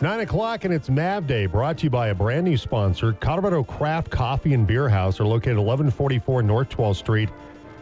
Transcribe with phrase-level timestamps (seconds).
[0.00, 3.12] It's 9 o'clock and it's Mav Day, brought to you by a brand new sponsor,
[3.12, 5.18] Colorado Craft Coffee and Beer House.
[5.18, 7.28] They're located 1144 North 12th Street.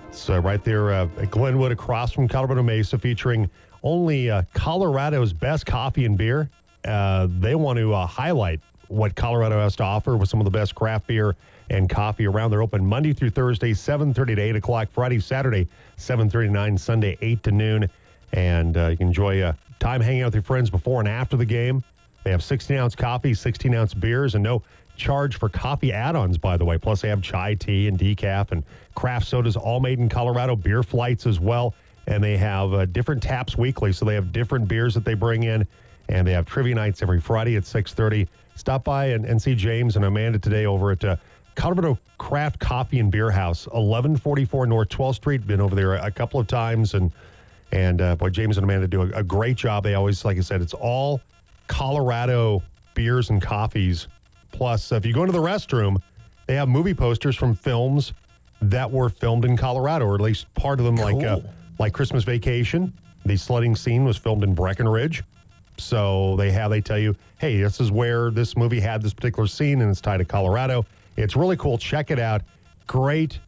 [0.08, 3.48] It's uh, right there uh, at Glenwood across from Colorado Mesa, featuring
[3.84, 6.50] only uh, Colorado's best coffee and beer.
[6.84, 8.58] Uh, they want to uh, highlight
[8.88, 11.36] what Colorado has to offer with some of the best craft beer
[11.70, 12.50] and coffee around.
[12.50, 14.88] They're open Monday through Thursday, 7.30 to 8 o'clock.
[14.90, 16.78] Friday, Saturday, 7.30 to 9.
[16.78, 17.88] Sunday, 8 to noon.
[18.32, 21.44] And uh, you can enjoy time hanging out with your friends before and after the
[21.44, 21.84] game.
[22.24, 24.62] They have 16-ounce coffee, 16-ounce beers, and no
[24.96, 26.76] charge for coffee add-ons, by the way.
[26.76, 28.64] Plus, they have chai tea and decaf and
[28.94, 30.56] craft sodas, all made in Colorado.
[30.56, 31.74] Beer flights as well.
[32.06, 35.44] And they have uh, different taps weekly, so they have different beers that they bring
[35.44, 35.66] in.
[36.08, 38.26] And they have trivia nights every Friday at 6.30.
[38.54, 41.16] Stop by and, and see James and Amanda today over at uh,
[41.54, 45.46] Colorado Craft Coffee and Beer House, 1144 North 12th Street.
[45.46, 47.12] Been over there a couple of times, and
[47.72, 49.82] and uh, boy, James and Amanda do a, a, great job.
[49.82, 51.20] They always, like I said, it's all
[51.68, 52.62] Colorado
[52.94, 54.08] beers and coffees.
[54.50, 56.00] Plus, if you go into the restroom,
[56.46, 58.12] they have movie posters from films
[58.60, 61.04] that were filmed in Colorado, or at least part of them, cool.
[61.04, 61.40] like uh,
[61.78, 62.92] like Christmas Vacation.
[63.24, 65.22] The sledding scene was filmed in Breckenridge.
[65.76, 69.46] So they have they tell you, hey, this is where this movie had this particular
[69.46, 70.84] scene, and it's tied to Colorado.
[71.16, 71.78] It's really cool.
[71.78, 72.42] Check it out.
[72.86, 73.38] Great,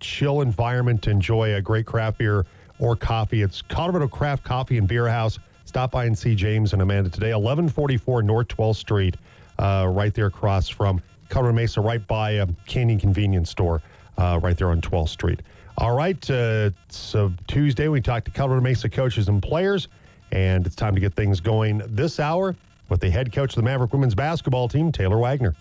[0.00, 2.44] chill environment to enjoy a great craft beer
[2.78, 3.42] or coffee.
[3.42, 5.38] It's Colorado Craft Coffee and Beer House.
[5.68, 9.16] Stop by and see James and Amanda today, 1144 North 12th Street,
[9.58, 13.82] uh, right there across from Colorado Mesa, right by a Canyon Convenience Store,
[14.16, 15.42] uh, right there on 12th Street.
[15.76, 19.88] All right, uh, so Tuesday we talked to Colorado Mesa coaches and players,
[20.32, 22.56] and it's time to get things going this hour
[22.88, 25.54] with the head coach of the Maverick women's basketball team, Taylor Wagner.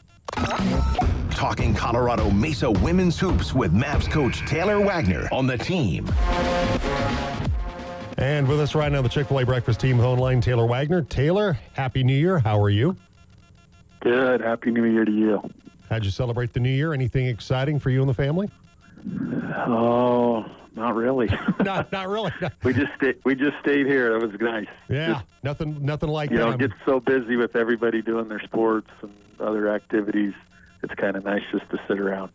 [1.31, 6.05] Talking Colorado Mesa women's hoops with Mavs coach Taylor Wagner on the team.
[8.17, 11.03] And with us right now, the Chick fil A breakfast team phone line, Taylor Wagner.
[11.03, 12.39] Taylor, Happy New Year.
[12.39, 12.95] How are you?
[13.99, 14.41] Good.
[14.41, 15.41] Happy New Year to you.
[15.89, 16.93] How'd you celebrate the New Year?
[16.93, 18.49] Anything exciting for you and the family?
[19.67, 20.45] Oh,
[20.75, 21.29] not really.
[21.59, 22.31] not, not really.
[22.63, 23.17] we just stayed.
[23.23, 24.15] We just stayed here.
[24.15, 24.67] It was nice.
[24.89, 26.45] Yeah, just, nothing, nothing like you that.
[26.45, 30.33] You know, get so busy with everybody doing their sports and other activities.
[30.81, 32.31] It's kind of nice just to sit around.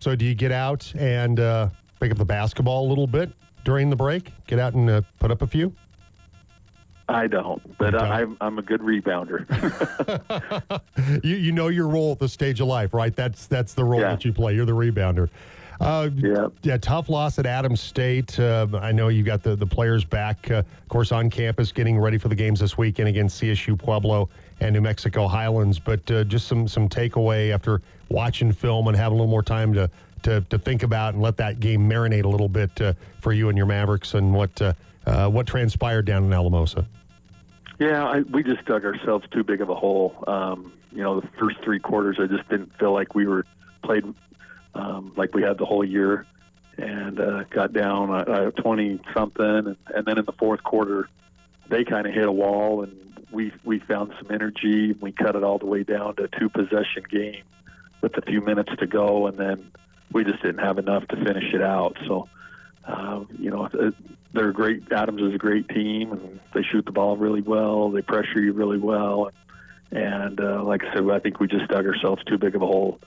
[0.00, 1.68] So, do you get out and uh,
[2.00, 3.30] pick up the basketball a little bit?
[3.64, 4.32] During the break?
[4.46, 5.74] Get out and uh, put up a few?
[7.08, 8.02] I don't, but don't.
[8.02, 9.44] I'm I'm a good rebounder.
[11.24, 13.14] you you know your role at the stage of life, right?
[13.14, 14.10] That's that's the role yeah.
[14.10, 14.54] that you play.
[14.54, 15.28] You're the rebounder.
[15.82, 16.46] Uh, yeah.
[16.62, 18.38] yeah, tough loss at Adams State.
[18.38, 21.98] Uh, I know you got the, the players back, uh, of course, on campus getting
[21.98, 24.28] ready for the games this weekend against CSU Pueblo
[24.60, 25.80] and New Mexico Highlands.
[25.80, 29.74] But uh, just some some takeaway after watching film and having a little more time
[29.74, 29.90] to
[30.22, 33.48] to, to think about and let that game marinate a little bit uh, for you
[33.48, 34.72] and your Mavericks and what uh,
[35.06, 36.86] uh, what transpired down in Alamosa?
[37.78, 40.22] Yeah, I, we just dug ourselves too big of a hole.
[40.26, 43.44] Um, you know, the first three quarters, I just didn't feel like we were
[43.82, 44.04] played
[44.74, 46.26] um, like we had the whole year,
[46.78, 51.08] and uh, got down uh, twenty something, and, and then in the fourth quarter,
[51.68, 54.92] they kind of hit a wall, and we we found some energy.
[55.00, 57.42] We cut it all the way down to a two possession game
[58.00, 59.72] with a few minutes to go, and then
[60.12, 61.96] we just didn't have enough to finish it out.
[62.06, 62.28] So,
[62.84, 63.68] uh, you know,
[64.32, 64.90] they're great.
[64.92, 67.90] Adams is a great team, and they shoot the ball really well.
[67.90, 69.30] They pressure you really well,
[69.90, 72.66] and uh, like I said, I think we just dug ourselves too big of a
[72.66, 72.98] hole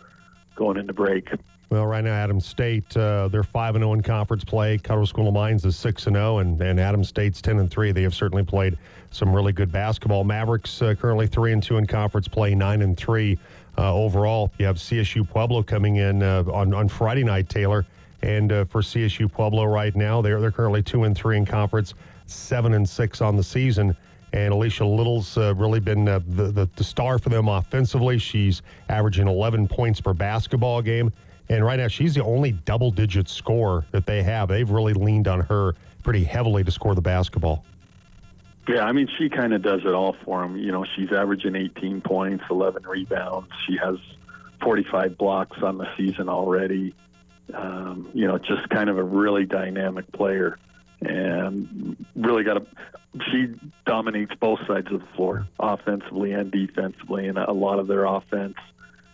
[0.55, 1.29] going into break.
[1.69, 4.77] Well, right now, Adams State uh, they're five and zero oh in conference play.
[4.77, 7.71] Colorado School of Mines is six and zero, oh, and and Adams State's ten and
[7.71, 7.91] three.
[7.91, 8.77] They have certainly played
[9.09, 10.23] some really good basketball.
[10.23, 13.39] Mavericks uh, currently three and two in conference play, nine and three
[13.83, 14.51] overall.
[14.57, 17.85] You have CSU Pueblo coming in uh, on on Friday night, Taylor,
[18.21, 21.93] and uh, for CSU Pueblo right now, they're they're currently two and three in conference,
[22.25, 23.95] seven and six on the season.
[24.33, 28.17] And Alicia Little's uh, really been uh, the, the, the star for them offensively.
[28.17, 31.13] She's averaging 11 points per basketball game.
[31.47, 34.49] And right now, she's the only double digit scorer that they have.
[34.49, 37.63] They've really leaned on her pretty heavily to score the basketball.
[38.67, 40.57] Yeah, I mean, she kind of does it all for him.
[40.57, 43.49] You know, she's averaging 18 points, 11 rebounds.
[43.67, 43.97] She has
[44.61, 46.95] 45 blocks on the season already.
[47.53, 50.57] Um, you know, just kind of a really dynamic player,
[51.01, 52.65] and really got a.
[53.31, 53.53] She
[53.85, 58.55] dominates both sides of the floor, offensively and defensively, and a lot of their offense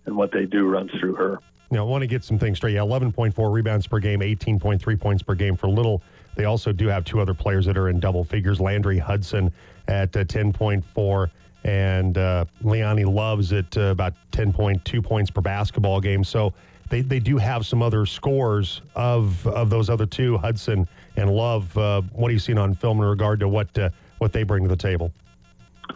[0.06, 1.40] and what they do runs through her.
[1.72, 2.74] Now, I want to get some things straight.
[2.74, 6.02] Yeah, 11.4 rebounds per game, 18.3 points per game for Little.
[6.36, 9.52] They also do have two other players that are in double figures Landry Hudson
[9.88, 11.30] at uh, 10.4
[11.64, 16.24] and uh, Leonie Loves at uh, about 10.2 points per basketball game.
[16.24, 16.54] So
[16.90, 21.76] they, they do have some other scores of of those other two, Hudson and Love.
[21.78, 24.64] Uh, what are you seeing on film in regard to what uh, what they bring
[24.64, 25.12] to the table?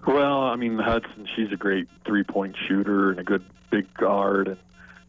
[0.07, 4.57] Well, I mean Hudson, she's a great three-point shooter and a good big guard, and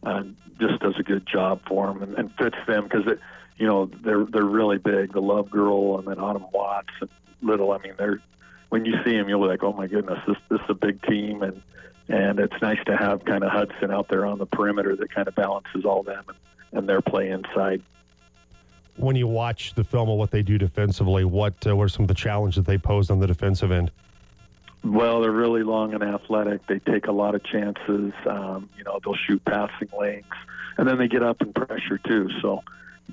[0.03, 0.23] uh,
[0.59, 3.19] just does a good job for them and, and fits them because it,
[3.57, 5.13] you know, they're they're really big.
[5.13, 7.09] The Love Girl and then Autumn Watts and
[7.41, 7.71] Little.
[7.71, 8.21] I mean, they're
[8.69, 11.01] when you see them, you'll be like, oh my goodness, this this is a big
[11.03, 11.61] team, and
[12.09, 15.27] and it's nice to have kind of Hudson out there on the perimeter that kind
[15.27, 16.37] of balances all them and,
[16.79, 17.81] and their play inside.
[18.95, 22.03] When you watch the film of what they do defensively, what uh, what are some
[22.03, 23.91] of the challenges that they pose on the defensive end?
[24.83, 26.65] Well, they're really long and athletic.
[26.67, 28.13] They take a lot of chances.
[28.25, 30.25] Um, you know, they'll shoot passing lanes,
[30.77, 32.29] and then they get up and pressure too.
[32.41, 32.63] So,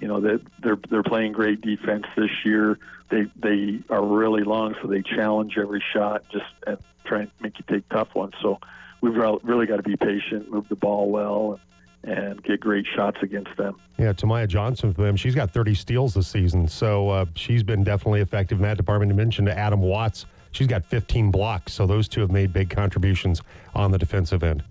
[0.00, 2.78] you know, they, they're they're playing great defense this year.
[3.10, 7.58] They they are really long, so they challenge every shot, just and try and make
[7.58, 8.34] you take tough ones.
[8.42, 8.58] So,
[9.00, 11.60] we've really got to be patient, move the ball well,
[12.02, 13.76] and, and get great shots against them.
[13.98, 15.16] Yeah, Tamaya Johnson for them.
[15.16, 19.10] She's got 30 steals this season, so uh, she's been definitely effective in that department.
[19.10, 23.42] You mentioned Adam Watts She's got 15 blocks, so those two have made big contributions
[23.74, 24.62] on the defensive end.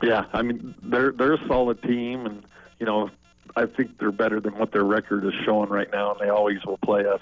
[0.00, 2.44] Yeah, I mean they're they're a solid team, and
[2.78, 3.10] you know
[3.56, 6.64] I think they're better than what their record is showing right now, and they always
[6.64, 7.20] will play us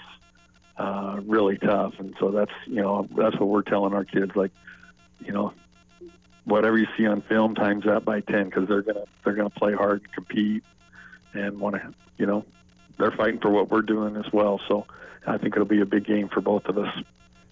[0.77, 1.93] uh, really tough.
[1.99, 4.51] And so that's you know that's what we're telling our kids, like
[5.19, 5.53] you know
[6.45, 9.73] whatever you see on film times that by 10 because they're gonna they're gonna play
[9.73, 10.63] hard and compete
[11.33, 12.43] and want to you know
[12.97, 14.59] they're fighting for what we're doing as well.
[14.67, 14.85] So
[15.25, 16.93] I think it'll be a big game for both of us.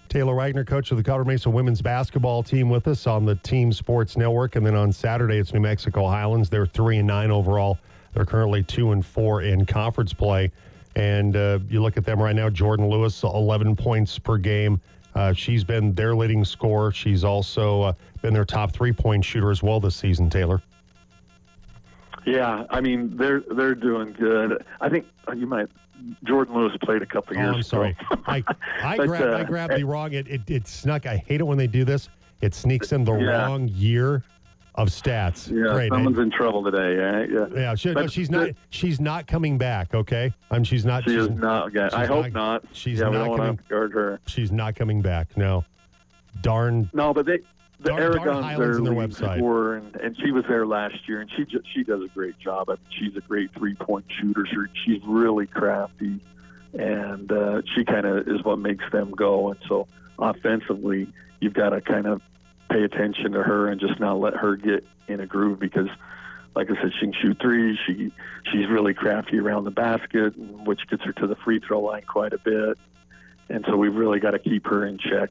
[0.09, 3.73] Taylor Wagner, coach of the Colorado Mesa women's basketball team, with us on the Team
[3.73, 4.56] Sports Network.
[4.56, 6.50] And then on Saturday, it's New Mexico Highlands.
[6.50, 7.77] They're three and nine overall.
[8.13, 10.51] They're currently two and four in conference play.
[10.95, 12.50] And uh, you look at them right now.
[12.50, 14.81] Jordan Lewis, 11 points per game.
[15.13, 16.92] Uh, she's been their leading scorer.
[16.92, 20.30] She's also uh, been their top three point shooter as well this season.
[20.30, 20.62] Taylor.
[22.25, 24.63] Yeah, I mean they're they're doing good.
[24.81, 25.69] I think you might
[26.24, 27.56] Jordan Lewis played a couple oh, years.
[27.56, 27.98] I'm sorry.
[28.27, 28.44] I
[28.83, 30.13] I, but, grabbed, uh, I grabbed the wrong.
[30.13, 31.06] It, it, it snuck.
[31.06, 32.09] I hate it when they do this.
[32.42, 33.45] It sneaks in the yeah.
[33.45, 34.24] wrong year
[34.77, 35.50] of stats.
[35.50, 35.91] Yeah, Great.
[35.91, 36.95] someone's I, in trouble today.
[36.95, 37.29] Right?
[37.29, 37.75] Yeah, yeah.
[37.75, 38.50] She, no, she's not.
[38.69, 39.94] She's not coming back.
[39.94, 40.63] Okay, I'm.
[40.63, 41.03] She's not.
[41.03, 41.75] She she's, is not.
[41.75, 41.89] Okay.
[41.95, 42.63] I hope not.
[42.71, 43.59] She's yeah, not coming.
[43.68, 44.19] guard her.
[44.27, 45.35] She's not coming back.
[45.35, 45.65] No.
[46.41, 46.89] Darn.
[46.94, 47.39] No, but they
[47.79, 49.77] the Aragons their, their website.
[49.77, 52.69] And, and she was there last year, and she just, she does a great job.
[52.69, 54.45] I mean, she's a great three point shooter.
[54.85, 56.19] She's really crafty,
[56.73, 59.51] and uh, she kind of is what makes them go.
[59.51, 59.88] And so
[60.18, 61.07] offensively,
[61.39, 62.21] you've got to kind of
[62.69, 65.88] pay attention to her and just not let her get in a groove because,
[66.56, 67.78] like I said, she can shoot threes.
[67.86, 68.12] She
[68.52, 72.34] she's really crafty around the basket, which gets her to the free throw line quite
[72.34, 72.78] a bit.
[73.50, 75.30] And so we've really got to keep her in check.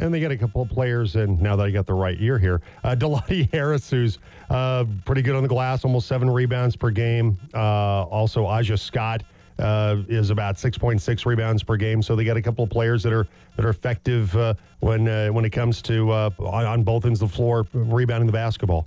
[0.00, 2.38] And they got a couple of players and now that I got the right year
[2.38, 2.60] here.
[2.84, 7.36] Uh, Delati Harris, who's uh, pretty good on the glass, almost seven rebounds per game.
[7.52, 9.24] Uh, also, Aja Scott
[9.58, 12.02] uh, is about 6.6 rebounds per game.
[12.02, 13.26] So they got a couple of players that are
[13.56, 17.30] that are effective uh, when uh, when it comes to on, on, both ends of
[17.30, 18.86] the floor rebounding the basketball.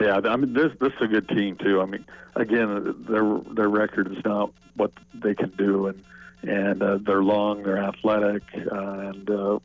[0.00, 1.80] Yeah, I mean this this is a good team too.
[1.80, 2.04] I mean,
[2.34, 6.02] again, their their record is not what they can do, and
[6.42, 9.60] and they're long, they're athletic, and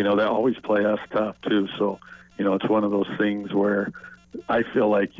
[0.00, 1.68] you know, they always play us tough too.
[1.78, 1.98] So,
[2.38, 3.92] you know, it's one of those things where
[4.48, 5.10] I feel like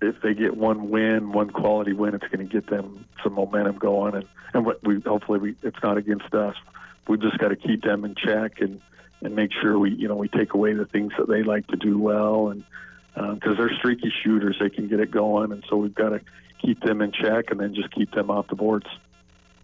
[0.00, 3.78] if they get one win, one quality win, it's going to get them some momentum
[3.78, 4.14] going.
[4.14, 6.56] And and what we hopefully we it's not against us.
[7.06, 8.80] We've just got to keep them in check and
[9.20, 11.76] and make sure we you know we take away the things that they like to
[11.76, 12.64] do well and
[13.14, 16.20] because uh, they're streaky shooters, they can get it going, and so we've got to
[16.62, 18.86] keep them in check and then just keep them off the boards.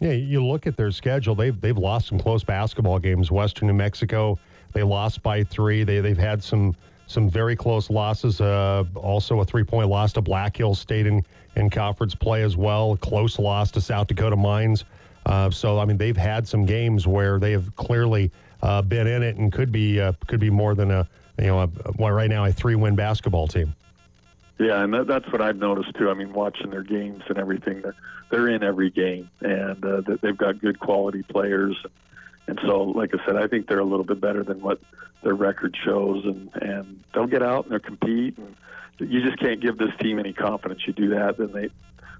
[0.01, 1.35] Yeah, you look at their schedule.
[1.35, 3.31] They've they've lost some close basketball games.
[3.31, 4.39] Western New Mexico,
[4.73, 5.85] they lost by three.
[5.85, 6.75] They they've had some
[7.07, 8.41] some very close losses.
[8.41, 11.25] Uh, also, a three point loss to Black Hills State in,
[11.57, 12.97] in conference play as well.
[12.97, 14.85] Close loss to South Dakota Mines.
[15.27, 18.31] Uh, so I mean, they've had some games where they have clearly
[18.63, 21.09] uh, been in it and could be uh, could be more than a
[21.39, 23.75] you know a, well, right now a three win basketball team.
[24.59, 26.11] Yeah, and that, that's what I've noticed too.
[26.11, 27.97] I mean, watching their games and everything, they're
[28.31, 31.77] they're in every game, and uh, they've got good quality players.
[32.47, 34.81] And so, like I said, I think they're a little bit better than what
[35.23, 38.37] their record shows, and and they'll get out and they'll compete.
[38.39, 38.55] And
[38.99, 40.87] you just can't give this team any confidence.
[40.87, 41.71] You do that, then they,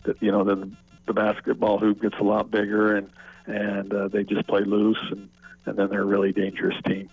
[0.05, 0.77] that you know, then
[1.07, 3.11] the basketball hoop gets a lot bigger, and
[3.47, 5.29] and uh, they just play loose, and
[5.67, 7.09] and then they're a really dangerous team.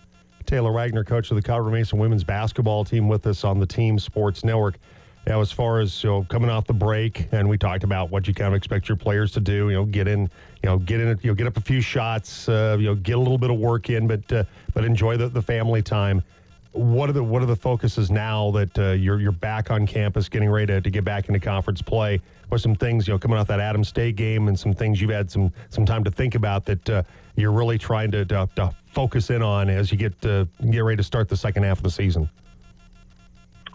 [0.45, 3.99] Taylor Wagner, coach of the Colorado Mesa women's basketball team, with us on the Team
[3.99, 4.77] Sports Network
[5.27, 8.27] know, as far as you know, coming off the break, and we talked about what
[8.27, 9.69] you kind of expect your players to do.
[9.69, 12.49] You know, get in, you know, get in, you know, get up a few shots,
[12.49, 15.29] uh, you know, get a little bit of work in, but uh, but enjoy the,
[15.29, 16.23] the family time.
[16.73, 20.29] what are the what are the focuses now that uh, you're you're back on campus,
[20.29, 22.21] getting ready to, to get back into conference play?
[22.49, 25.11] What some things you know coming off that Adams State game, and some things you've
[25.11, 27.03] had some some time to think about that uh,
[27.35, 30.97] you're really trying to, to, to focus in on as you get uh, get ready
[30.97, 32.29] to start the second half of the season?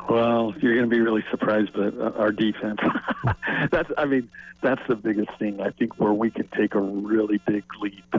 [0.09, 2.79] Well, you're going to be really surprised, but uh, our defense.
[3.71, 5.61] that's, I mean, that's the biggest thing.
[5.61, 8.15] I think where we can take a really big leap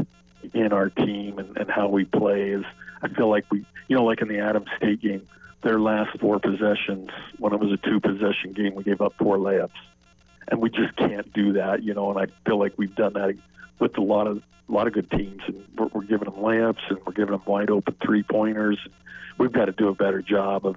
[0.53, 2.65] in our team and, and how we play is
[3.01, 5.27] I feel like we, you know, like in the Adams State game,
[5.61, 9.37] their last four possessions, when it was a two possession game, we gave up four
[9.37, 9.69] layups.
[10.49, 13.35] And we just can't do that, you know, and I feel like we've done that
[13.79, 16.89] with a lot of a lot of good teams, and we're, we're giving them layups
[16.89, 18.77] and we're giving them wide open three pointers.
[19.37, 20.75] We've got to do a better job of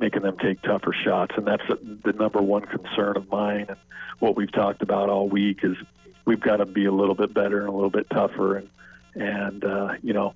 [0.00, 3.66] making them take tougher shots, and that's the number one concern of mine.
[3.68, 3.78] And
[4.18, 5.76] what we've talked about all week is
[6.24, 8.56] we've got to be a little bit better and a little bit tougher.
[8.56, 8.68] And
[9.14, 10.34] and uh, you know,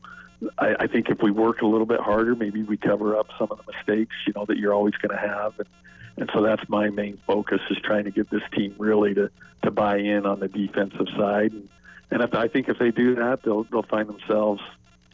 [0.59, 3.49] I, I think if we work a little bit harder, maybe we cover up some
[3.51, 5.59] of the mistakes you know that you're always going to have.
[5.59, 5.69] And
[6.17, 9.31] and so that's my main focus is trying to get this team really to
[9.63, 11.53] to buy in on the defensive side.
[11.53, 11.69] And,
[12.11, 14.63] and if, I think if they do that, they'll they'll find themselves,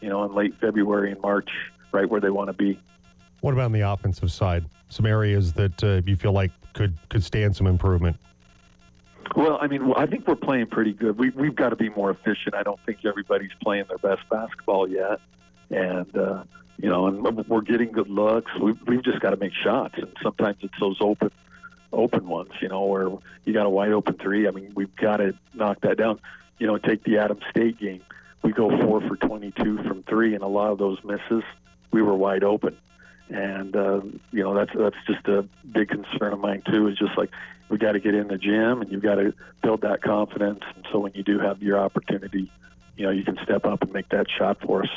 [0.01, 1.51] you know, in late February and March,
[1.93, 2.79] right where they want to be.
[3.41, 4.67] What about on the offensive side?
[4.89, 8.17] Some areas that uh, you feel like could could stand some improvement.
[9.37, 11.17] Well, I mean, I think we're playing pretty good.
[11.19, 12.55] We, we've got to be more efficient.
[12.55, 15.21] I don't think everybody's playing their best basketball yet,
[15.71, 16.43] and uh,
[16.79, 18.51] you know, and we're getting good looks.
[18.61, 21.31] We've, we've just got to make shots, and sometimes it's those open
[21.93, 23.09] open ones, you know, where
[23.45, 24.49] you got a wide open three.
[24.49, 26.21] I mean, we've got to knock that down.
[26.59, 28.03] You know, take the Adam State game.
[28.43, 31.45] We go four for 22 from three, and a lot of those misses,
[31.93, 32.77] we were wide open
[33.31, 34.01] and uh,
[34.33, 36.89] you know that's that's just a big concern of mine too.
[36.89, 37.31] Is just like
[37.69, 39.33] we got to get in the gym and you've got to
[39.63, 40.61] build that confidence.
[40.91, 42.51] So when you do have your opportunity,
[42.97, 44.91] you know you can step up and make that shot for us.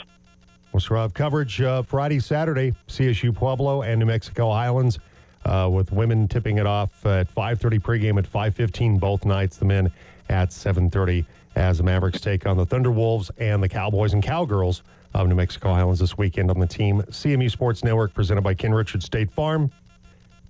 [0.71, 4.97] We'll have coverage uh, Friday, Saturday, CSU Pueblo and New Mexico Highlands,
[5.45, 9.57] uh, with women tipping it off at 5:30 pregame at 5:15 both nights.
[9.57, 9.91] The men
[10.29, 11.25] at 7:30
[11.55, 14.81] as the Mavericks take on the Thunderwolves and the Cowboys and Cowgirls
[15.13, 17.01] of New Mexico Highlands this weekend on the team.
[17.09, 19.71] CMU Sports Network presented by Ken Richard State Farm.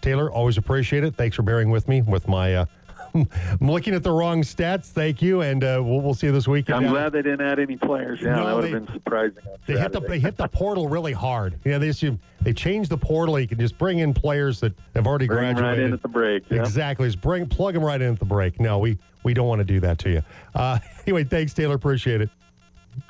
[0.01, 1.15] Taylor, always appreciate it.
[1.15, 2.55] Thanks for bearing with me with my.
[2.55, 2.65] Uh,
[3.15, 3.27] I'm
[3.61, 4.85] looking at the wrong stats.
[4.85, 6.85] Thank you, and uh, we'll, we'll see you this weekend.
[6.85, 8.19] I'm glad they didn't add any players.
[8.21, 9.43] Yeah, no, that would have been surprising.
[9.67, 11.59] They hit the they hit the portal really hard.
[11.63, 13.39] Yeah, they assume, they changed the portal.
[13.39, 15.63] You can just bring in players that have already bring graduated.
[15.63, 16.43] right in at the break.
[16.49, 16.61] Yeah.
[16.61, 17.07] Exactly.
[17.07, 18.59] Just bring plug them right in at the break.
[18.59, 20.21] No, we we don't want to do that to you.
[20.55, 21.75] Uh, anyway, thanks, Taylor.
[21.75, 22.29] Appreciate it.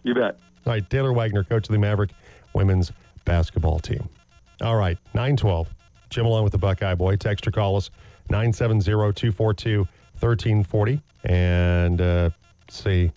[0.04, 0.38] You bet.
[0.66, 2.12] All right, Taylor Wagner, coach of the Maverick
[2.54, 2.92] women's
[3.26, 4.08] basketball team.
[4.62, 5.68] All right, 912.
[6.10, 7.16] Jim along with the Buckeye Boy.
[7.16, 7.90] Text or call us
[8.30, 9.80] 970 242
[10.20, 11.02] 1340.
[11.26, 12.30] And uh,
[12.62, 13.12] let's see.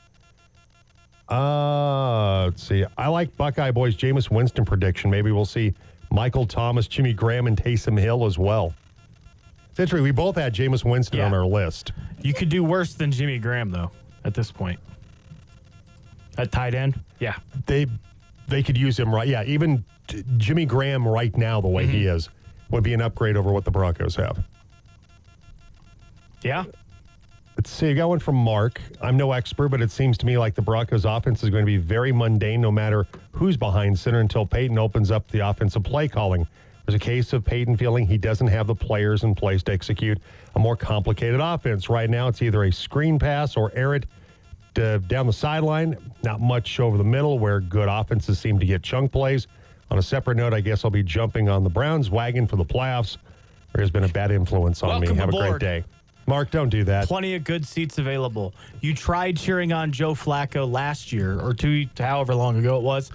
[1.29, 2.85] Uh, let's see.
[2.97, 5.11] I like Buckeye Boy's Jameis Winston prediction.
[5.11, 5.75] Maybe we'll see
[6.11, 8.73] Michael Thomas, Jimmy Graham, and Taysom Hill as well.
[9.79, 10.03] Interesting.
[10.03, 11.27] We both had Jameis Winston yeah.
[11.27, 11.93] on our list.
[12.23, 13.91] You could do worse than Jimmy Graham, though,
[14.25, 14.81] at this point.
[16.39, 17.01] At tight end?
[17.19, 17.37] Yeah.
[17.67, 17.87] They
[18.49, 19.27] they could use him right.
[19.27, 19.85] Yeah, even
[20.37, 21.93] Jimmy Graham right now, the way mm-hmm.
[21.93, 22.29] he is,
[22.71, 24.45] would be an upgrade over what the Broncos have.
[26.43, 26.65] Yeah.
[27.57, 27.91] Let's see.
[27.91, 28.81] I got one from Mark.
[29.01, 31.67] I'm no expert, but it seems to me like the Broncos offense is going to
[31.67, 36.07] be very mundane no matter who's behind center until Payton opens up the offensive play
[36.07, 36.47] calling.
[36.85, 40.19] There's a case of Payton feeling he doesn't have the players in place to execute
[40.55, 41.89] a more complicated offense.
[41.89, 44.07] Right now, it's either a screen pass or air it
[44.79, 48.83] uh, down the sideline, not much over the middle where good offenses seem to get
[48.83, 49.47] chunk plays.
[49.91, 52.65] On a separate note, I guess I'll be jumping on the Browns wagon for the
[52.65, 53.19] playoffs.
[53.73, 55.21] There has been a bad influence on Welcome me.
[55.21, 55.47] Have aboard.
[55.47, 55.85] a great day.
[56.27, 57.07] Mark, don't do that.
[57.07, 58.53] Plenty of good seats available.
[58.81, 63.13] You tried cheering on Joe Flacco last year or two, however long ago it was.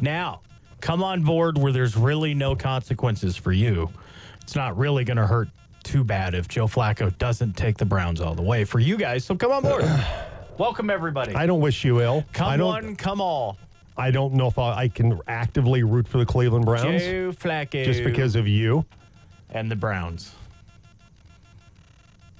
[0.00, 0.40] Now,
[0.80, 3.90] come on board where there's really no consequences for you.
[4.40, 5.48] It's not really going to hurt
[5.82, 9.24] too bad if Joe Flacco doesn't take the Browns all the way for you guys.
[9.26, 9.84] So come on board.
[10.56, 11.34] Welcome, everybody.
[11.34, 12.24] I don't wish you ill.
[12.32, 13.58] Come one, come all.
[13.96, 17.02] I don't know if I, I, can actively root for the Cleveland Browns.
[17.02, 17.84] Joe Flacco.
[17.84, 18.84] Just because of you.
[19.50, 20.32] And the Browns.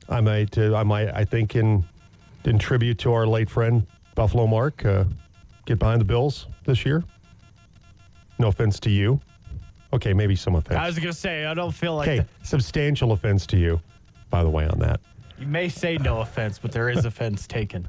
[0.09, 1.85] I might, uh, I might, I think in,
[2.45, 5.05] in tribute to our late friend, Buffalo Mark, uh,
[5.67, 7.03] get behind the Bills this year.
[8.39, 9.21] No offense to you.
[9.93, 10.79] Okay, maybe some offense.
[10.79, 12.09] I was going to say, I don't feel like.
[12.09, 13.81] Okay, substantial offense to you,
[14.31, 15.01] by the way, on that.
[15.39, 17.89] You may say no offense, but there is offense taken.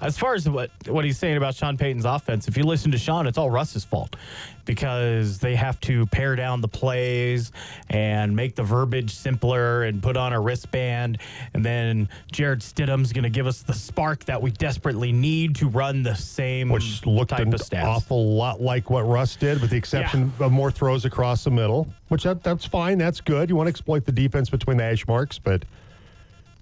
[0.00, 2.98] As far as what what he's saying about Sean Payton's offense, if you listen to
[2.98, 4.16] Sean, it's all Russ's fault
[4.64, 7.50] because they have to pare down the plays
[7.88, 11.18] and make the verbiage simpler and put on a wristband,
[11.54, 15.68] and then Jarrett Stidham's going to give us the spark that we desperately need to
[15.68, 17.84] run the same which looked type an of stats.
[17.84, 21.88] awful lot like what Russ did, with the exception of more throws across the middle,
[22.08, 22.96] which that, that's fine.
[22.98, 23.48] That's good.
[23.48, 25.64] You want to exploit the defense between the hash marks, but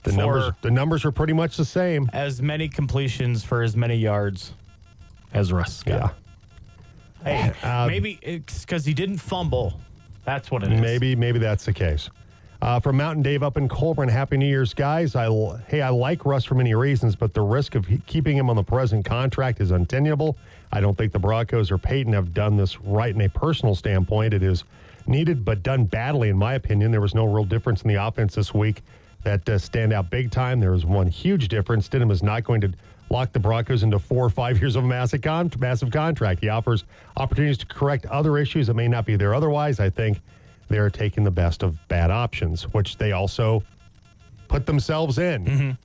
[0.03, 2.09] the numbers the numbers are pretty much the same.
[2.13, 4.53] As many completions for as many yards
[5.33, 6.15] as Russ got.
[7.25, 7.53] Yeah.
[7.53, 9.81] Hey, Uh, maybe it's because he didn't fumble.
[10.25, 10.81] That's what it is.
[10.81, 12.11] Maybe, maybe that's the case.
[12.61, 15.15] Uh, from Mountain Dave up in Collbran, Happy New Year's, guys.
[15.15, 15.27] I
[15.69, 18.57] hey, I like Russ for many reasons, but the risk of he- keeping him on
[18.57, 20.37] the present contract is untenable.
[20.73, 24.35] I don't think the Broncos or Payton have done this right in a personal standpoint.
[24.35, 24.65] It is
[25.07, 26.91] needed, but done badly, in my opinion.
[26.91, 28.83] There was no real difference in the offense this week
[29.29, 30.59] that uh, stand out big time.
[30.59, 31.87] There was one huge difference.
[31.87, 32.73] Stidham is not going to
[33.11, 36.41] lock the Broncos into four or five years of a massive, con- massive contract.
[36.41, 36.85] He offers
[37.19, 39.81] opportunities to correct other issues that may not be there otherwise.
[39.81, 40.23] I think
[40.69, 43.63] they're taking the best of bad options, which they also
[44.49, 45.77] put themselves in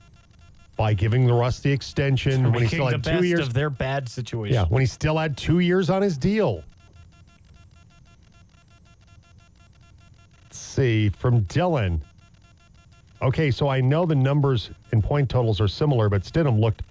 [0.76, 3.40] by giving the Rusty extension when he still the had two years.
[3.46, 4.54] of their bad situation.
[4.54, 6.64] yeah, when he still had two years on his deal.
[10.44, 12.00] Let's see from Dylan.
[13.22, 16.82] Okay, so I know the numbers and point totals are similar, but Stidham looked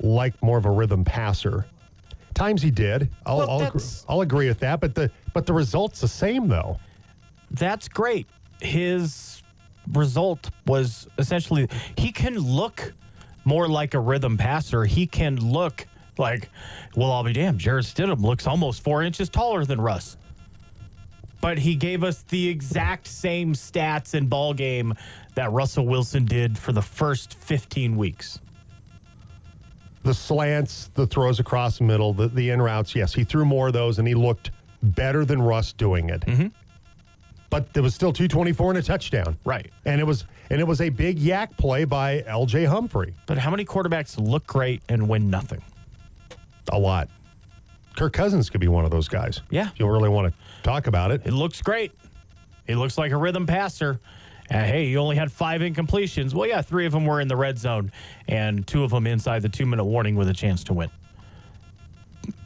[0.00, 1.66] like more of a rhythm passer.
[2.34, 3.10] Times he did.
[3.24, 6.08] I'll, Well, I'll, agree, that's- I'll agree with that, but the but the result's the
[6.08, 6.78] same though.
[7.50, 8.26] That's great.
[8.60, 9.42] His
[9.92, 12.92] result was essentially he can look
[13.44, 14.84] more like a rhythm passer.
[14.84, 15.86] He can look
[16.18, 16.48] like,
[16.96, 17.58] well, I'll be damned.
[17.58, 20.16] Jarrett Stidham looks almost four inches taller than Russ.
[21.40, 24.94] But he gave us the exact same stats and ball game
[25.34, 28.40] that Russell Wilson did for the first 15 weeks.
[30.02, 32.94] the slants, the throws across the middle, the, the in routes.
[32.94, 34.50] Yes, he threw more of those and he looked
[34.82, 36.20] better than Russ doing it.
[36.22, 36.46] Mm-hmm.
[37.50, 39.36] But there was still 224 and a touchdown.
[39.44, 39.70] Right.
[39.84, 43.14] And it was and it was a big yak play by LJ Humphrey.
[43.26, 45.62] But how many quarterbacks look great and win nothing?
[46.70, 47.08] A lot.
[47.96, 49.40] Kirk Cousins could be one of those guys.
[49.50, 49.68] Yeah.
[49.72, 51.22] If you really want to talk about it.
[51.24, 51.92] It looks great.
[52.66, 54.00] He looks like a rhythm passer.
[54.50, 56.32] Uh, hey, you only had five incompletions.
[56.34, 57.90] Well, yeah, three of them were in the red zone,
[58.28, 60.90] and two of them inside the two minute warning with a chance to win.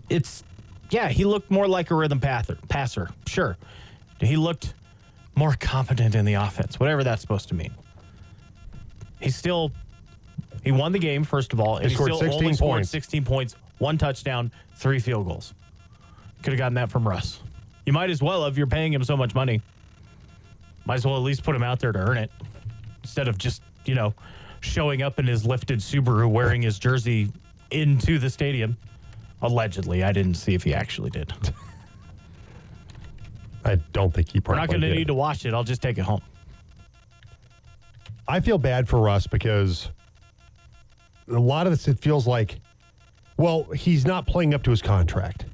[0.09, 0.42] It's,
[0.90, 2.57] yeah, he looked more like a rhythm passer.
[2.68, 3.57] Passer, sure.
[4.18, 4.74] He looked
[5.35, 7.72] more competent in the offense, whatever that's supposed to mean.
[9.20, 9.70] He still,
[10.64, 12.77] he won the game first of all, and He he, scored still 16 only scored
[12.77, 12.90] points.
[12.90, 15.53] 16 points, one touchdown, three field goals.
[16.43, 17.40] Could have gotten that from Russ.
[17.85, 19.61] You might as well if you're paying him so much money.
[20.85, 22.31] Might as well at least put him out there to earn it
[23.03, 24.14] instead of just, you know,
[24.61, 27.33] showing up in his lifted Subaru wearing his jersey
[27.71, 28.77] into the stadium.
[29.43, 30.05] Allegedly.
[30.05, 31.33] I didn't see if he actually did.
[33.64, 34.59] I don't think he probably.
[34.59, 35.55] We're not going to need to wash it.
[35.55, 36.21] I'll just take it home.
[38.29, 39.90] I feel bad for Russ because
[41.29, 42.61] a lot of this it feels like,
[43.40, 45.46] well, he's not playing up to his contract.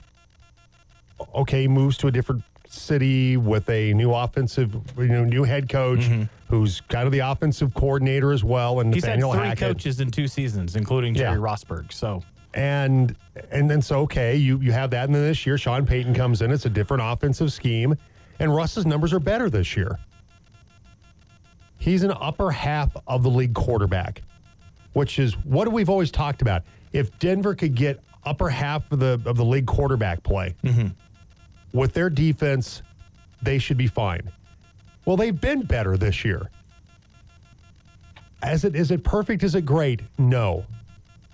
[1.36, 6.00] Okay, moves to a different city with a new offensive, you know, new head coach
[6.00, 6.24] mm-hmm.
[6.48, 9.76] who's kind of the offensive coordinator as well, and He's had Nathaniel three Hackett.
[9.76, 11.38] coaches in two seasons, including Jerry Yeah.
[11.38, 11.92] Rosburg.
[11.92, 13.14] So and
[13.52, 16.42] and then so okay, you you have that, and then this year Sean Payton comes
[16.42, 16.50] in.
[16.50, 17.94] It's a different offensive scheme,
[18.40, 19.96] and Russ's numbers are better this year.
[21.78, 24.22] He's an upper half of the league quarterback,
[24.94, 26.64] which is what we've always talked about.
[26.92, 30.88] If Denver could get upper half of the of the league quarterback play mm-hmm.
[31.72, 32.82] with their defense,
[33.42, 34.30] they should be fine.
[35.04, 36.50] Well, they've been better this year.
[38.42, 39.42] As it is it perfect?
[39.42, 40.02] Is it great?
[40.18, 40.64] No.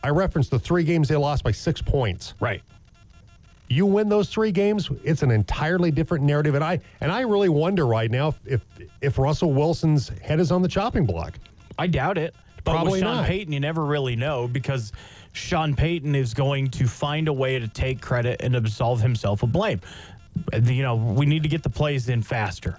[0.04, 2.34] I referenced the three games they lost by six points.
[2.40, 2.62] right.
[3.68, 6.54] You win those three games, it's an entirely different narrative.
[6.54, 8.66] And I and I really wonder right now if if,
[9.00, 11.38] if Russell Wilson's head is on the chopping block.
[11.78, 12.34] I doubt it.
[12.64, 13.26] But Probably with Sean not.
[13.26, 14.92] Payton, you never really know because
[15.32, 19.52] Sean Payton is going to find a way to take credit and absolve himself of
[19.52, 19.80] blame.
[20.52, 22.78] You know, we need to get the plays in faster.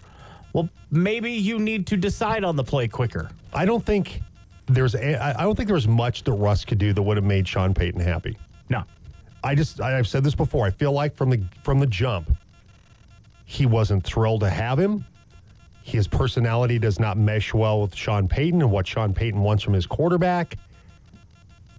[0.53, 3.29] Well, maybe you need to decide on the play quicker.
[3.53, 4.21] I don't think
[4.67, 7.25] there's a, I don't think there was much that Russ could do that would have
[7.25, 8.37] made Sean Payton happy.
[8.69, 8.83] No.
[9.43, 10.65] I just I've said this before.
[10.65, 12.31] I feel like from the from the jump,
[13.45, 15.05] he wasn't thrilled to have him.
[15.81, 19.73] His personality does not mesh well with Sean Payton and what Sean Payton wants from
[19.73, 20.55] his quarterback.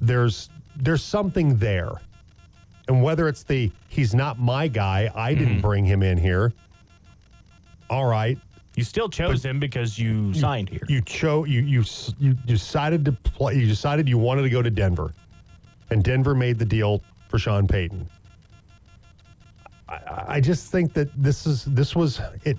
[0.01, 1.93] There's there's something there.
[2.89, 5.61] And whether it's the he's not my guy, I didn't hmm.
[5.61, 6.53] bring him in here.
[7.89, 8.39] All right.
[8.77, 10.83] You still chose him because you signed here.
[10.89, 14.63] You chose you you s- you decided to play you decided you wanted to go
[14.63, 15.15] to Denver.
[15.91, 18.09] and Denver made the deal for Sean Payton.
[19.89, 22.59] I, I just think that this is this was it.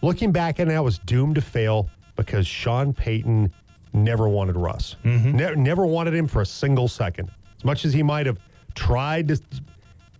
[0.00, 3.52] Looking back at it, I was doomed to fail because Sean Payton
[3.92, 4.96] never wanted Russ.
[5.04, 5.36] Mm-hmm.
[5.36, 7.30] Ne- never wanted him for a single second.
[7.58, 8.38] As much as he might have
[8.74, 9.40] tried to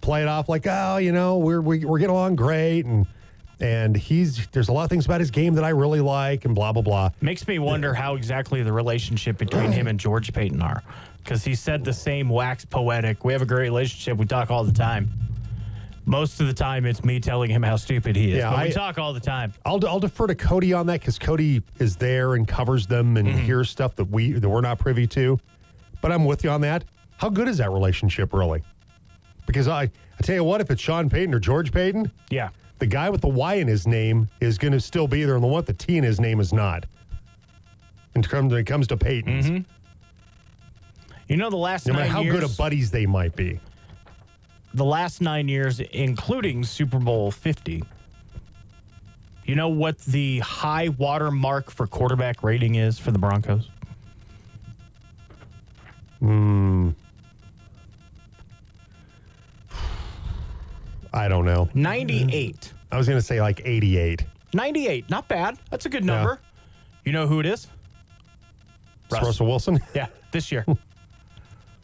[0.01, 3.07] play it off like, oh, you know, we're we, we're getting along great, and
[3.61, 6.55] and he's there's a lot of things about his game that I really like, and
[6.55, 7.11] blah blah blah.
[7.20, 10.83] Makes me wonder how exactly the relationship between him and George Paton are.
[11.18, 13.24] Because he said the same wax poetic.
[13.24, 14.16] We have a great relationship.
[14.16, 15.11] We talk all the time.
[16.07, 18.38] Most of the time, it's me telling him how stupid he is.
[18.38, 19.53] Yeah, but I- we talk all the time.
[19.66, 23.29] I'll, I'll defer to Cody on that because Cody is there and covers them and
[23.29, 23.38] mm-hmm.
[23.40, 25.38] hears stuff that we that we're not privy to.
[26.01, 26.85] But I'm with you on that.
[27.18, 28.62] How good is that relationship really?
[29.46, 32.48] Because I, I tell you what, if it's Sean Payton or George Paton, Yeah.
[32.78, 35.42] the guy with the Y in his name is going to still be there, and
[35.42, 36.87] the one with the T in his name is not.
[38.14, 39.59] In terms when it comes to Paytons, mm-hmm.
[41.28, 43.61] You know, the last no matter how years, good of buddies they might be.
[44.72, 47.83] the last nine years, including Super Bowl 50,
[49.44, 53.68] you know what the high water mark for quarterback rating is for the Broncos?
[56.20, 56.90] Hmm.
[61.12, 61.68] I don't know.
[61.75, 62.73] 98.
[62.92, 64.25] I was going to say like 88.
[64.55, 65.11] 98.
[65.11, 65.59] Not bad.
[65.71, 66.40] That's a good number.
[67.05, 67.66] You know who it is?
[69.05, 69.25] It's Russ.
[69.25, 69.79] Russell Wilson.
[69.94, 70.64] Yeah, this year.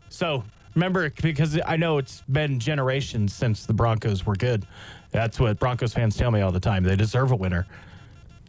[0.08, 4.66] so remember, because I know it's been generations since the Broncos were good.
[5.10, 6.82] That's what Broncos fans tell me all the time.
[6.84, 7.66] They deserve a winner.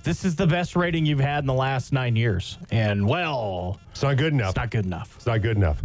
[0.03, 2.57] This is the best rating you've had in the last nine years.
[2.71, 4.49] And, well, It's not good enough.
[4.49, 5.15] it's not good enough.
[5.15, 5.81] It's not good enough.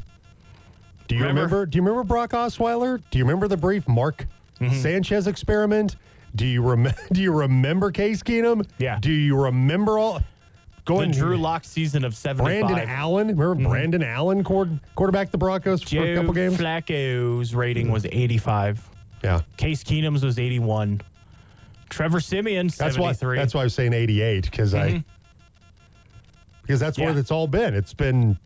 [1.09, 1.66] Do you Remember- remember?
[1.66, 3.00] do you remember Brock Osweiler?
[3.11, 4.26] Do you remember the brief Mark
[4.61, 4.75] Mm-hmm.
[4.81, 5.96] Sanchez experiment?
[6.37, 8.66] Do you rem- do you remember Case Keenum?
[8.79, 8.99] Yeah.
[9.01, 10.25] Do you remember all The
[10.85, 12.44] going Drew Lock season of seven.
[12.44, 13.37] Brandon Allen?
[13.37, 16.57] Remember Brandon Allen quarter, quarterback the Broncos for a couple games?
[16.57, 18.88] Flacco's rating was 85.
[19.25, 19.40] yeah.
[19.57, 21.01] Case Keenum's was 81.
[21.88, 23.37] Trevor Siemian, That's why 73.
[23.38, 25.03] that's why I was saying 88 because I
[26.62, 27.18] because that's where Mm-hmm.
[27.18, 27.75] It's all been.
[27.75, 28.38] It's been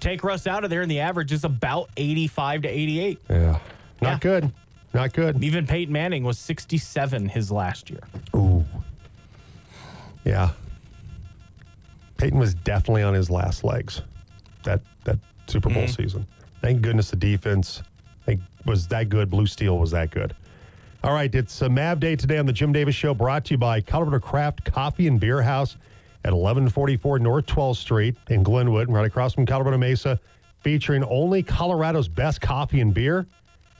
[0.00, 3.20] Take Russ out of there, and the average is about 85 to 88.
[3.30, 3.36] yeah.
[3.46, 3.60] Not
[4.02, 4.18] Yeah.
[4.18, 4.52] good.
[4.92, 5.42] Not good.
[5.42, 8.02] Even Peyton Manning was 67 his last year.
[8.34, 8.64] Ooh.
[10.24, 10.50] Yeah.
[12.16, 14.02] Peyton was definitely on his last legs
[14.64, 16.02] that that Super Bowl mm-hmm.
[16.02, 16.26] season.
[16.60, 17.82] Thank goodness the defense
[18.66, 19.30] was that good.
[19.30, 20.34] Blue Steel was that good.
[21.02, 23.58] All right, it's a Mav Day today on the Jim Davis Show, brought to you
[23.58, 25.76] by Colorado Craft Coffee and Beer House
[26.24, 30.20] at 1144 North 12th Street in Glenwood, right across from Colorado Mesa,
[30.60, 33.26] featuring only Colorado's best coffee and beer.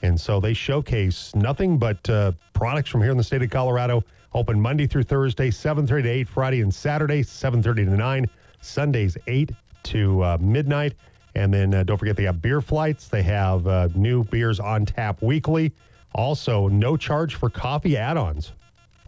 [0.02, 4.02] And so they showcase nothing but uh, products from here in the state of Colorado.
[4.32, 6.28] Open Monday through Thursday, 7:30 to 8.
[6.28, 8.30] Friday and Saturday, 7:30 to 9.
[8.60, 9.52] Sundays, 8
[9.84, 10.94] to uh, midnight.
[11.34, 13.08] And then uh, don't forget they have beer flights.
[13.08, 15.72] They have uh, new beers on tap weekly.
[16.14, 18.52] Also, no charge for coffee add-ons,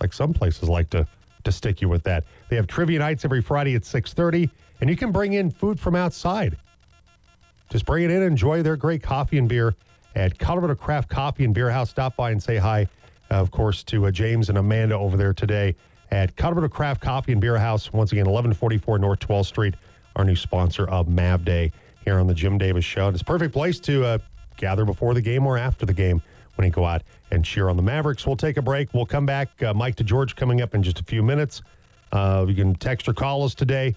[0.00, 1.06] like some places like to
[1.44, 2.24] to stick you with that.
[2.48, 4.50] They have trivia nights every Friday at 6:30,
[4.80, 6.56] and you can bring in food from outside.
[7.70, 9.74] Just bring it in enjoy their great coffee and beer
[10.14, 11.90] at Colorado Craft Coffee and Beer House.
[11.90, 12.88] Stop by and say hi,
[13.30, 15.74] uh, of course, to uh, James and Amanda over there today
[16.10, 17.92] at Colorado Craft Coffee and Beer House.
[17.92, 19.74] Once again, 1144 North 12th Street,
[20.16, 21.72] our new sponsor of Mav Day
[22.04, 23.06] here on the Jim Davis Show.
[23.06, 24.18] And it's a perfect place to uh,
[24.56, 26.22] gather before the game or after the game
[26.56, 28.26] when you go out and cheer on the Mavericks.
[28.26, 28.92] We'll take a break.
[28.92, 29.62] We'll come back.
[29.62, 31.62] Uh, Mike to George coming up in just a few minutes.
[32.12, 33.96] Uh, you can text or call us today.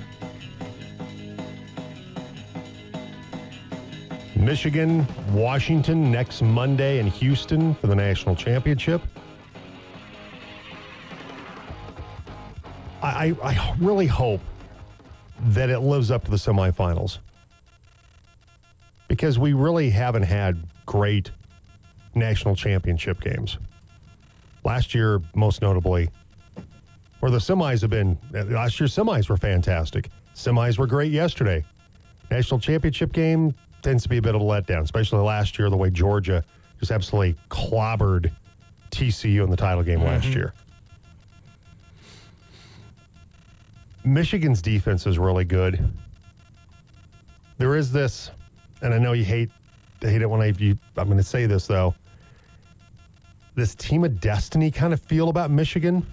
[4.41, 8.99] Michigan, Washington next Monday in Houston for the national championship.
[13.03, 14.41] I, I really hope
[15.49, 17.19] that it lives up to the semifinals
[19.07, 21.29] because we really haven't had great
[22.15, 23.59] national championship games.
[24.63, 26.09] Last year, most notably,
[27.19, 28.17] where the semis have been.
[28.31, 30.09] Last year's semis were fantastic.
[30.33, 31.63] Semis were great yesterday.
[32.31, 35.77] National championship game tends to be a bit of a letdown, especially last year, the
[35.77, 36.43] way Georgia
[36.79, 38.31] just absolutely clobbered
[38.89, 40.39] TCU in the title game last mm-hmm.
[40.39, 40.53] year.
[44.03, 45.91] Michigan's defense is really good.
[47.59, 48.31] There is this,
[48.81, 49.51] and I know you hate
[50.01, 51.93] hate it when I you, I'm going to say this though.
[53.53, 56.05] this team of destiny kind of feel about Michigan.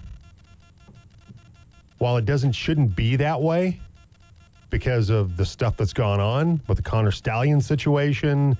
[1.97, 3.79] While it doesn't shouldn't be that way
[4.69, 8.57] because of the stuff that's gone on with the Connor Stallion situation,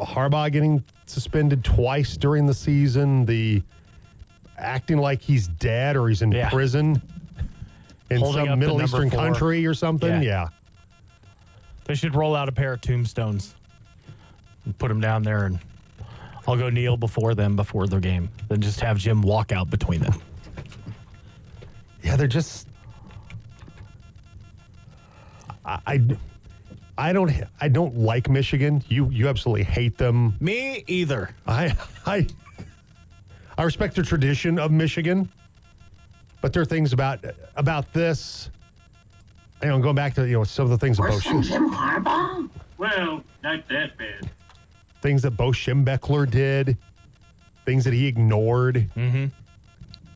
[0.00, 3.62] Harbaugh getting suspended twice during the season, the
[4.58, 6.50] acting like he's dead or he's in Yeah.
[6.50, 7.00] prison
[8.10, 9.18] in Holding some Middle Eastern four.
[9.20, 10.22] country or something.
[10.22, 10.46] Yeah.
[10.46, 10.48] yeah.
[11.84, 13.54] They should roll out a pair of tombstones
[14.64, 15.58] and put them down there, and
[16.48, 18.28] I'll go kneel before them before their game.
[18.48, 20.20] Then just have Jim walk out between them.
[22.02, 22.68] Yeah, they're just.
[25.66, 26.00] I, I,
[26.98, 27.30] I don't.
[27.60, 28.82] I don't like Michigan.
[28.88, 30.34] You you absolutely hate them.
[30.40, 31.30] Me either.
[31.46, 31.76] I
[32.06, 32.26] I
[33.58, 35.28] I respect the tradition of Michigan,
[36.40, 37.24] but there are things about
[37.56, 38.50] about this.
[39.62, 41.70] You know, going back to you know some of the things about Worse than Jim
[41.70, 42.48] Harbaugh?
[42.78, 44.30] Well, not that bad.
[45.02, 46.76] things that Bo Schembechler did,
[47.64, 48.88] things that he ignored.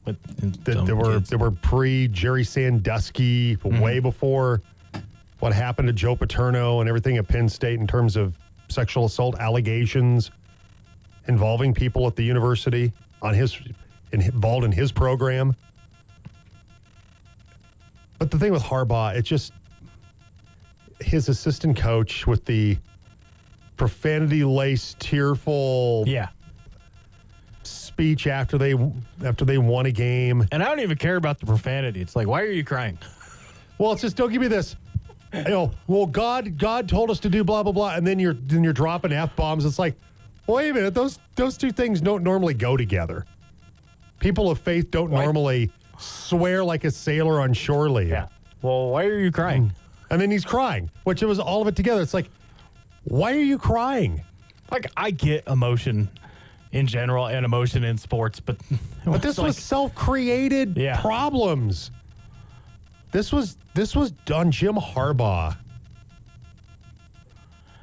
[0.05, 0.17] But
[0.65, 3.81] that, some that were kids- that were pre Jerry Sandusky, Mm-hmm.
[3.81, 4.63] way before
[5.41, 9.39] what happened to Joe Paterno and everything at Penn State in terms of sexual assault
[9.41, 10.31] allegations
[11.27, 13.59] involving people at the university on his
[14.13, 15.55] involved in his program.
[18.19, 19.53] But the thing with Harbaugh, it just
[21.01, 22.77] his assistant coach with the
[23.77, 26.29] profanity laced, tearful yeah.
[27.63, 28.75] speech after they
[29.25, 30.47] after they won a game.
[30.53, 32.03] And I don't even care about the profanity.
[32.03, 32.99] It's like, why are you crying?
[33.79, 34.77] Well, it's just don't give me this.
[35.33, 38.35] You know, well, God, God told us to do blah blah blah, and then you're
[38.35, 39.65] then you're dropping f bombs.
[39.65, 39.95] It's like,
[40.47, 43.27] wait a minute, those those two things don't normally go together.
[44.19, 48.15] People of faith don't Why- normally swear like a sailor on shore leave.
[48.63, 49.67] Well, why are you crying?
[49.69, 49.73] Mm.
[50.13, 52.03] and then he's crying, which it was all of it together.
[52.03, 52.29] It's like,
[53.05, 54.23] why are you crying?
[54.71, 56.09] Like, I get emotion
[56.73, 58.57] in general and emotion in sports, but
[59.05, 61.01] But this was self-created Yeah.
[61.01, 61.91] problems.
[63.13, 65.57] This was this was on Jim Harbaugh.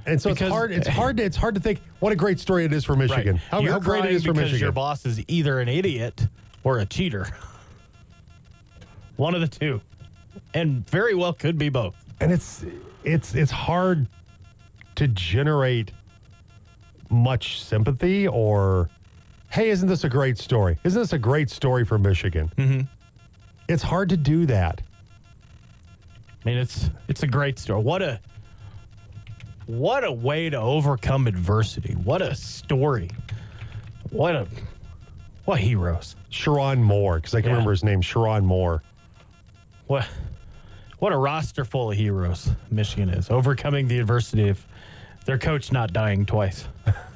[0.05, 0.71] And so Because- it's hard.
[0.71, 1.17] It's hard.
[1.17, 3.35] To, it's hard to think what a great story it is for Michigan.
[3.35, 3.65] Right.
[3.65, 4.65] How, how great it is for because Michigan.
[4.65, 6.27] your boss is either an idiot
[6.63, 7.27] or a cheater.
[9.17, 9.81] One of the two,
[10.53, 11.95] and very well could be both.
[12.21, 12.65] and it's
[13.03, 14.07] it's it's hard
[14.95, 15.91] to generate
[17.09, 18.89] much sympathy or
[19.49, 22.81] hey isn't this a great story isn't this a great story for michigan mm-hmm.
[23.69, 24.81] it's hard to do that
[26.47, 27.83] I mean, it's it's a great story.
[27.83, 28.21] What a
[29.65, 31.91] what a way to overcome adversity.
[31.91, 33.10] What a story.
[34.12, 34.47] What a
[35.43, 36.15] what heroes.
[36.31, 37.55] Sherrone Moore because i can Yeah.
[37.55, 38.81] remember his name Sherrone Moore
[39.88, 40.07] What
[40.99, 43.29] what a roster full of heroes Michigan is.
[43.29, 44.65] Overcoming the adversity of
[45.25, 46.65] their coach not dying twice.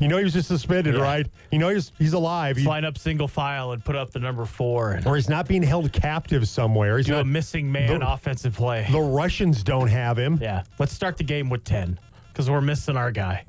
[0.00, 1.00] you know he was just suspended Yeah.
[1.02, 4.18] right you know he's he's alive He- Line up single file and put up the
[4.18, 8.00] number four and or he's not being held captive somewhere he's do a missing man
[8.00, 8.86] the- offensive play.
[8.90, 10.62] the russians don't have him Yeah.
[10.78, 11.98] Let's start the game with 10
[12.32, 13.44] because we're missing our guy.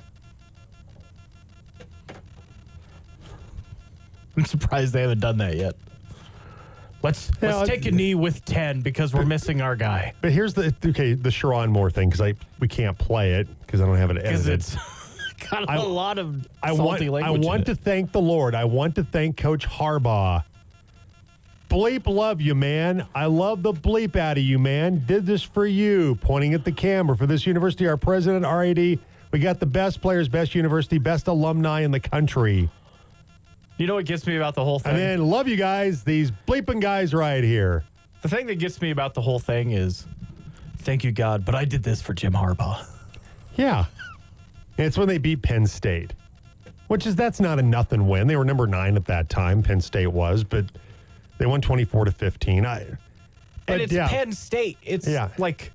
[4.36, 5.76] I'm surprised they haven't done that yet.
[7.04, 10.14] Let's let's take a knee with 10 because we're missing our guy.
[10.22, 13.82] but here's the okay the Sherrone Moore thing because i we can't play it because
[13.82, 14.76] i don't have it Because edited it's
[15.50, 17.42] got a I- lot of I want, salty I language.
[17.42, 17.66] in want it.
[17.66, 18.56] to thank the Lord.
[18.56, 20.44] I want to thank Coach Harbaugh.
[21.70, 23.06] Bleep love you, man.
[23.14, 25.04] I love the bleep out of you, man.
[25.06, 26.16] Did this for you.
[26.22, 28.78] Pointing at the camera for this university, our president, RAD.
[29.32, 32.70] We got the best players, best university, best alumni in the country.
[33.78, 34.92] You know what gets me about the whole thing?
[34.94, 37.84] And then love you guys, these bleeping guys right here.
[38.22, 40.08] the thing that gets me about the whole thing is
[40.78, 42.84] thank you, God, but I did this for Jim Harbaugh.
[43.58, 43.86] Yeah.
[44.78, 46.14] It's when they beat Penn State,
[46.88, 48.28] which is that's not a nothing win.
[48.28, 49.64] They were number nine at that time.
[49.64, 50.66] Penn State was, but
[51.38, 52.66] they won twenty four to fifteen.
[52.66, 52.86] I.
[53.68, 54.08] And it's yeah.
[54.08, 54.78] Penn State.
[54.84, 55.30] It's Yeah.
[55.38, 55.72] like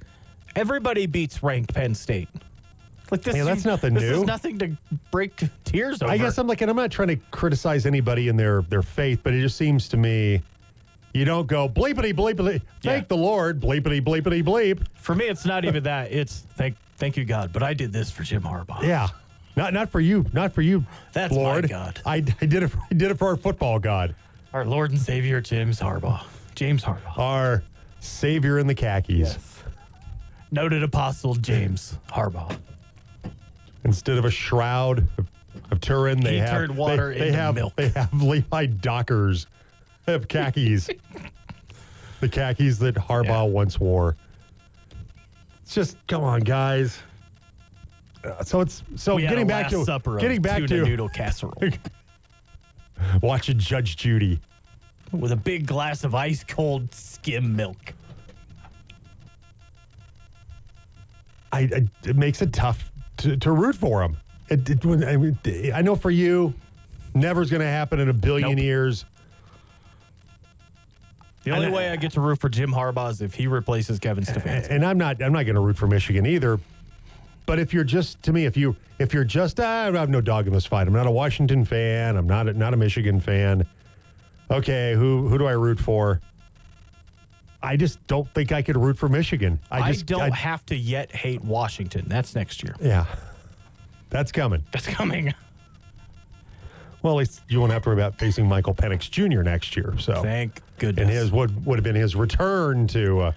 [0.57, 2.29] everybody beats ranked Penn State.
[3.11, 4.21] Like this, Yeah, that's nothing this new.
[4.21, 4.75] is nothing to
[5.11, 6.11] break tears over.
[6.11, 9.21] I guess I'm like, and I'm not trying to criticize anybody in their their faith,
[9.23, 10.41] but it just seems to me,
[11.15, 12.63] you don't go bleepity bleepity.
[12.83, 13.09] Thank Yeah.
[13.09, 14.81] the Lord, bleepity bleepity bleep.
[14.95, 16.11] for me, it's not even that.
[16.13, 18.83] It's thank thank you, God, but I did this for Jim Harbaugh.
[18.83, 19.09] Yeah,
[19.57, 20.85] not not for you, not for you.
[21.13, 21.69] That's my Lord.
[21.69, 22.01] God.
[22.07, 22.69] I, I did it.
[22.69, 24.15] For, I did it for our football God,
[24.53, 26.23] Our Lord and Savior James Harbaugh.
[26.55, 27.19] James Harbaugh.
[27.19, 27.63] our
[28.01, 29.39] Savior in the khakis.
[30.51, 32.57] Noted apostle James Harbaugh.
[33.85, 35.27] Instead of a shroud of,
[35.71, 37.75] of Turin, they He have turned water they, they have milk.
[37.77, 39.47] they have Levi Dockers
[40.07, 40.89] of khakis.
[42.21, 43.43] the khakis that Harbaugh Yeah.
[43.43, 44.17] once wore.
[45.63, 46.99] It's just come on, guys.
[48.25, 51.55] Uh, so it's so we getting back to supper getting back to noodle casserole.
[53.23, 54.41] watching Judge Judy.
[55.11, 57.95] with a big glass of ice cold skim milk.
[61.53, 64.17] I, I it makes it tough to, to root for him.
[64.49, 65.39] It, it, I, mean,
[65.75, 66.55] I know for you,
[67.15, 68.59] never's going to happen in a billion Nope.
[68.59, 69.05] years.
[71.45, 73.99] The only And- way I get to root for Jim Harbaugh is if he replaces
[73.99, 74.69] Kevin Stefanski.
[74.71, 76.61] And I'm not I'm not going to root for Michigan either.
[77.47, 80.21] But if you're just to me, if you if you're just ah, I have no
[80.21, 80.87] dog in this fight.
[80.87, 82.17] I'm not a Washington fan.
[82.17, 83.67] I'm not a, not a Michigan fan.
[84.51, 86.21] Okay, who who do I root for?
[87.65, 89.61] I just don't think I could root for Michigan.
[89.71, 92.05] I I, just don't I, have to yet hate Washington.
[92.09, 92.75] That's next year.
[92.81, 93.07] yeah,
[94.11, 94.65] that's coming.
[94.73, 95.33] That's coming.
[97.03, 99.43] Well, at least you won't have to worry about facing Michael Penix Jr.
[99.43, 99.95] next year.
[99.99, 101.03] So Thank goodness.
[101.03, 103.33] and his would would have been his return to uh,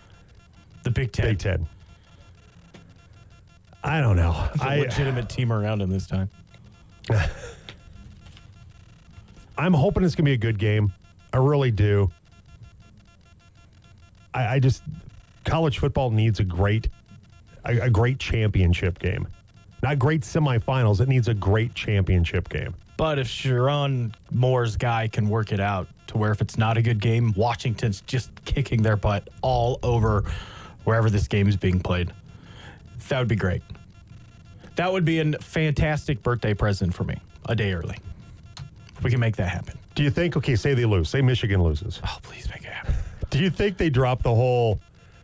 [0.84, 1.26] the Big Ten.
[1.26, 1.68] Big Ten.
[3.84, 4.32] I don't know.
[4.60, 6.30] I, legitimate team around him this time.
[9.58, 10.92] I'm hoping it's going to be a good game.
[11.32, 12.12] I really do.
[14.34, 14.84] I, I just
[15.46, 16.90] college football needs a great,
[17.64, 19.28] a, a great championship game.
[19.84, 21.00] Not great semifinals.
[21.00, 22.74] It needs a great championship game.
[22.98, 26.82] But if Sherrone Moore's guy can work it out to where if it's not a
[26.82, 30.24] good game, Washington's just kicking their butt all over
[30.86, 32.12] wherever this game is being played.
[33.10, 33.62] That would be great.
[34.76, 37.98] That would be a fantastic birthday present for me, a day early.
[39.04, 39.78] We can make that happen.
[39.94, 40.36] Do you think?
[40.38, 41.10] Okay, say they lose.
[41.10, 42.00] Say Michigan loses.
[42.06, 42.96] Oh, please make it happen.
[43.30, 44.80] Do you think they drop the whole?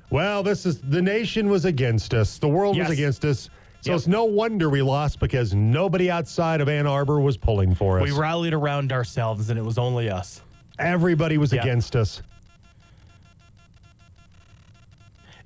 [0.09, 2.37] Well, this is the nation was against us.
[2.37, 2.89] The world Yes.
[2.89, 3.49] was against us.
[3.81, 3.97] So Yep.
[3.97, 8.03] it's no wonder we lost because nobody outside of Ann Arbor was pulling for us.
[8.03, 10.41] We rallied around ourselves and it was only us.
[10.77, 11.61] Everybody was Yeah.
[11.61, 12.21] against us.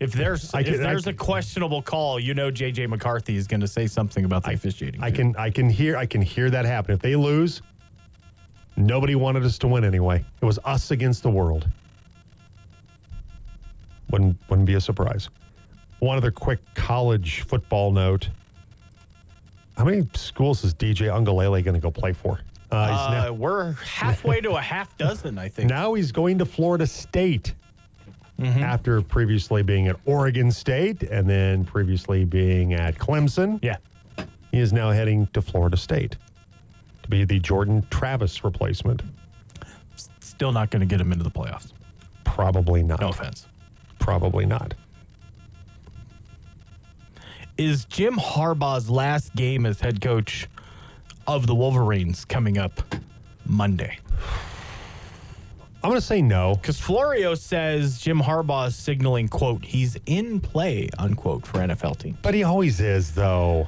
[0.01, 3.37] If there's I if can- I there's can- a questionable call, you know JJ McCarthy
[3.37, 5.01] is going to say something about the officiating.
[5.01, 6.93] I can I can hear I can hear that happen.
[6.93, 7.61] If they lose,
[8.75, 10.25] nobody wanted us to win anyway.
[10.41, 11.69] It was us against the world.
[14.11, 15.29] Wouldn't wouldn't be a surprise.
[15.99, 18.29] One other quick college football note.
[19.77, 22.39] How many schools is DJ Uiagalelei going to go play for?
[22.71, 25.69] Uh, he's Uh, now, we're halfway to a half dozen, I think.
[25.69, 27.53] now he's going to Florida State
[28.37, 28.63] Mm-hmm.
[28.63, 33.59] after previously being at Oregon State and then previously being at Clemson.
[33.63, 33.77] Yeah.
[34.51, 36.17] He is now heading to Florida State
[37.03, 39.03] to be the Jordan Travis replacement.
[40.19, 41.71] Still not going to get him into the playoffs.
[42.25, 42.99] Probably not.
[42.99, 43.47] No offense.
[43.99, 44.73] Probably not.
[47.57, 50.47] Is Jim Harbaugh's last game as head coach
[51.27, 52.81] of the Wolverines coming up
[53.45, 53.97] Monday?
[55.83, 56.55] I'm going to say no.
[56.55, 62.17] Because Florio says Jim Harbaugh is signaling, quote, he's in play, unquote, for NFL team.
[62.23, 63.67] But he always is, though.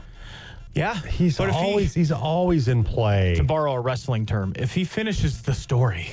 [0.73, 0.95] Yeah.
[0.95, 3.35] He's but if he- always he's always in play.
[3.35, 6.09] to borrow a wrestling term, if he finishes the story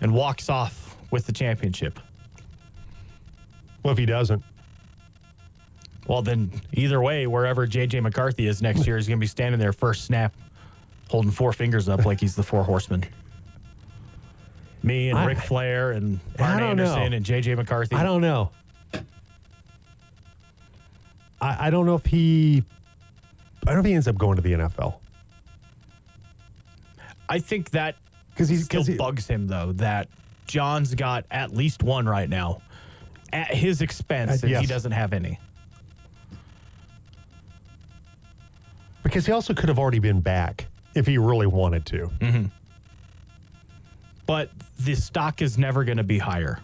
[0.00, 1.98] and walks off with the championship,
[3.82, 4.42] Well, if he doesn't,
[6.06, 9.60] well, then either way, wherever JJ McCarthy is next year, he's going to be standing
[9.60, 10.34] there first snap,
[11.08, 13.04] holding four fingers up like he's the four horsemen.
[14.82, 16.84] Me and I- Ric Flair and Arn don't know.
[16.94, 17.94] Anderson and JJ McCarthy.
[17.96, 18.50] I don't know.
[21.40, 22.62] I, I don't know if he.
[23.62, 24.94] I don't know if he ends up going to the NFL
[27.28, 27.94] I think that
[28.30, 30.08] because he's still he, bugs him though that
[30.46, 32.60] John's got at least one right now
[33.32, 34.60] at his expense, Uh, and yes.
[34.60, 35.38] he doesn't have any.
[39.02, 42.10] Because he also could have already been back if he really wanted to.
[44.26, 46.60] but the stock is never going to be higher.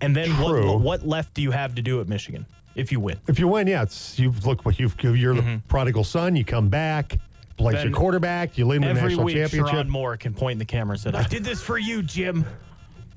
[0.00, 0.72] And then True.
[0.72, 3.18] what what left do you have to do at Michigan if you win?
[3.28, 6.36] If you win, yeah, it's you look what you've you're the prodigal son.
[6.36, 7.18] You come back,
[7.58, 7.88] plays Mm-hmm.
[7.88, 8.56] Your quarterback.
[8.56, 9.74] You lead the national week, championship.
[9.74, 12.46] Sherrone Moore can point in the camera and say, "I did this for you, Jim."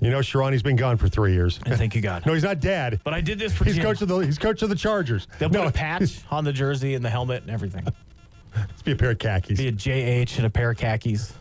[0.01, 1.61] You know, Sherrone, he's been gone for three years.
[1.65, 2.25] And thank you God.
[2.25, 2.99] no, he's not dead.
[3.05, 3.83] But I did this for he's Jim.
[3.85, 5.27] coach of the he's coach of the Chargers.
[5.39, 7.87] They'll no, put a patch on the jersey and the helmet and everything.
[8.55, 9.57] Let's be a pair of khakis.
[9.57, 11.33] Be a JH and a pair of khakis.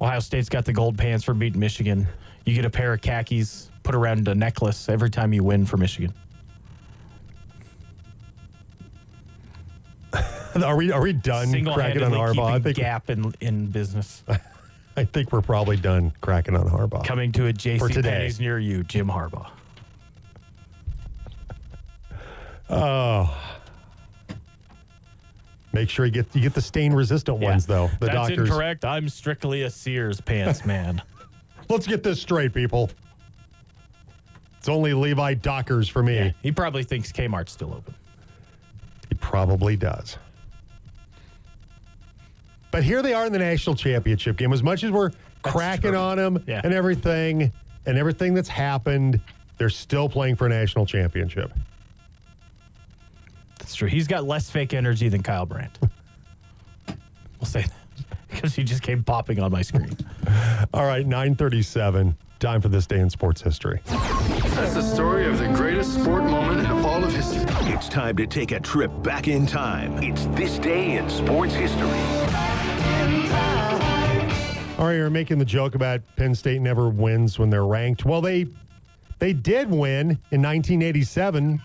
[0.00, 2.06] Ohio State's got the gold pants for beating Michigan.
[2.44, 5.76] You get a pair of khakis put around a necklace every time you win for
[5.76, 6.12] Michigan.
[10.62, 12.52] Are we are we done cracking on Harbaugh?
[12.52, 14.24] I think gap in, in business.
[14.96, 17.04] I think we're probably done cracking on Harbaugh.
[17.04, 18.02] Coming to a JC.
[18.02, 19.50] Penney's near you, Jim Harbaugh.
[22.70, 23.55] Oh.
[25.76, 27.90] Make sure you get you get the stain resistant ones though.
[28.00, 28.48] The That's Dockers.
[28.48, 28.82] incorrect.
[28.86, 31.02] I'm strictly a Sears pants man.
[31.68, 32.88] Let's get this straight, people.
[34.56, 36.32] It's only Levi Dockers for me.
[36.42, 37.94] He probably thinks Kmart's still open.
[39.10, 40.16] He probably does.
[42.70, 44.54] But here they are in the national championship game.
[44.54, 45.10] As much as we're
[45.42, 45.98] cracking true.
[45.98, 46.62] on them Yeah.
[46.64, 47.52] and everything,
[47.84, 49.20] and everything that's happened,
[49.58, 51.52] they're still playing for a national championship.
[53.66, 53.88] That's true.
[53.88, 55.76] He's got less fake energy than Kyle Brandt.
[56.86, 57.72] we'll say that
[58.30, 59.90] because he just came popping on my screen.
[60.72, 62.16] All right, 937.
[62.38, 63.80] Time for this day in sports history.
[63.86, 67.42] That's the story of the greatest sport moment in all of history.
[67.72, 70.00] It's time to take a trip back in time.
[70.00, 71.88] It's this day in sports history.
[74.78, 78.04] All right, you're making the joke about Penn State never wins when they're ranked.
[78.04, 78.46] Well, they
[79.18, 81.60] they did win in 1987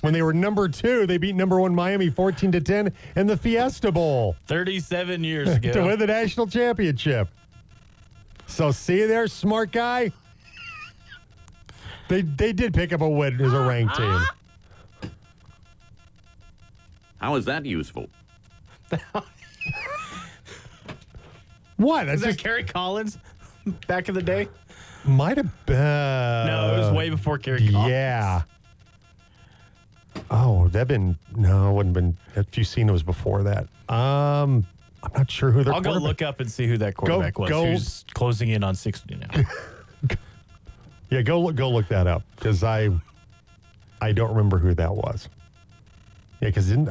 [0.00, 1.06] when they were number two.
[1.06, 5.72] They beat number one Miami 14 to 10 in the Fiesta Bowl 37 years ago
[5.72, 7.28] to win the national championship.
[8.46, 10.12] So see you there, smart guy.
[12.08, 14.20] They they did pick up a win as a ranked team.
[17.18, 18.08] How is that useful?
[21.80, 22.06] What?
[22.06, 23.16] That's Is that just Kerry Collins
[23.86, 24.48] back in the day?
[25.06, 25.76] might have been.
[25.78, 27.90] No, it was way before Kerry Collins.
[27.90, 28.42] Yeah.
[30.30, 32.16] Oh, that been no, it wouldn't been.
[32.36, 33.64] If you seen it was before that.
[33.92, 34.64] Um,
[35.02, 35.74] I'm not sure who they're.
[35.74, 37.50] I'll go look up and see who that quarterback was.
[37.50, 39.42] go- Who's closing in on 60 now.
[41.10, 41.56] Yeah, go look.
[41.56, 42.88] Go look that up because I,
[44.00, 45.28] I don't remember who that was.
[46.40, 46.88] Yeah, because didn't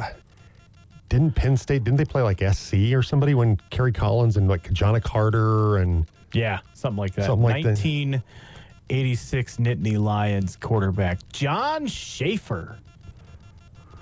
[1.08, 4.64] didn't Penn State didn't they play like SC or somebody when Kerry Collins and like
[4.64, 7.28] Ki-Jana Carter and yeah, something like that.
[7.28, 7.70] Something like that.
[7.80, 12.78] 1986 Nittany Lions quarterback John Shaffer.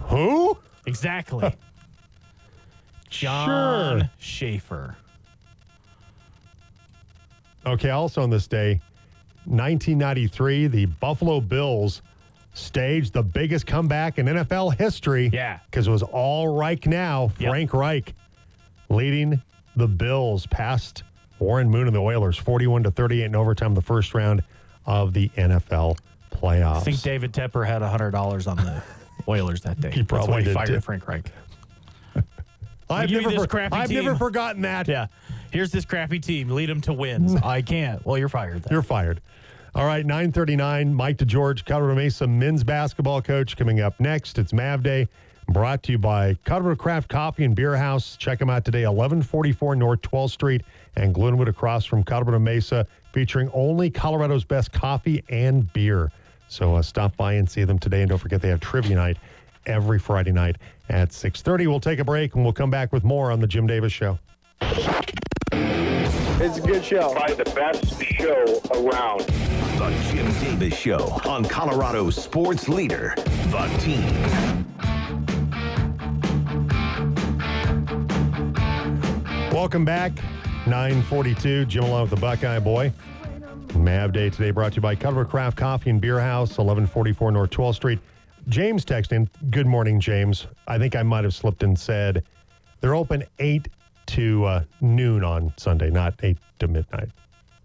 [0.03, 0.57] Who?
[0.85, 1.53] Exactly.
[3.09, 4.09] John Sure.
[4.19, 4.97] Shaffer.
[7.65, 8.79] Okay, also on this day,
[9.45, 12.01] 1993, the Buffalo Bills
[12.53, 15.29] staged the biggest comeback in NFL history.
[15.33, 15.59] Yeah.
[15.65, 17.49] Because it was all Reich now, Yep.
[17.49, 18.13] Frank Reich,
[18.89, 19.41] leading
[19.75, 21.03] the Bills past
[21.39, 24.43] Warren Moon and the Oilers, 41 to 38 in overtime, the first round
[24.85, 25.97] of the NFL
[26.31, 26.77] playoffs.
[26.77, 28.81] I think David Tepper had $100 on the
[29.27, 29.91] Oilers that day.
[29.91, 30.83] He That's probably why he fired.
[30.83, 31.31] Frank Reich.
[32.89, 34.05] I've, never, for- I've team.
[34.05, 34.87] never forgotten that.
[34.87, 35.07] Yeah.
[35.51, 36.49] Here's this crappy team.
[36.49, 37.35] Lead them to wins.
[37.43, 38.05] I can't.
[38.05, 38.71] Well, you're fired then.
[38.71, 39.21] You're fired.
[39.75, 44.39] All right, 939, Mike DeGeorge, Colorado Mesa men's basketball coach coming up next.
[44.39, 45.07] It's Mav Day,
[45.49, 48.17] brought to you by Colorado Craft Coffee and Beer House.
[48.17, 50.61] Check them out today, 1144 North 12th Street
[50.95, 56.11] and Glenwood across from Colorado Mesa, featuring only Colorado's best coffee and beer.
[56.47, 58.01] So uh, stop by and see them today.
[58.01, 59.17] And don't forget, they have trivia night
[59.65, 60.57] every Friday night
[60.89, 61.67] at 6.30.
[61.67, 64.17] We'll take a break and we'll come back with more on The Jim Davis Show.
[66.39, 67.13] It's a good show.
[67.13, 69.21] Probably the best show around.
[69.77, 74.65] The Jim Davis Show on Colorado's sports leader, The Team.
[79.51, 80.13] Welcome back.
[80.67, 81.65] 942.
[81.65, 82.93] Jim along with the Buckeye Boy.
[83.75, 87.49] Mav Day today brought to you by Colorado Craft Coffee and Beer House, 1144 North
[87.51, 87.99] 12th Street.
[88.49, 89.27] James texting.
[89.49, 90.47] Good morning, James.
[90.67, 92.23] I think I might have slipped and said
[92.79, 93.67] they're open 8
[94.07, 97.09] to uh, noon on Sunday, not 8 to midnight.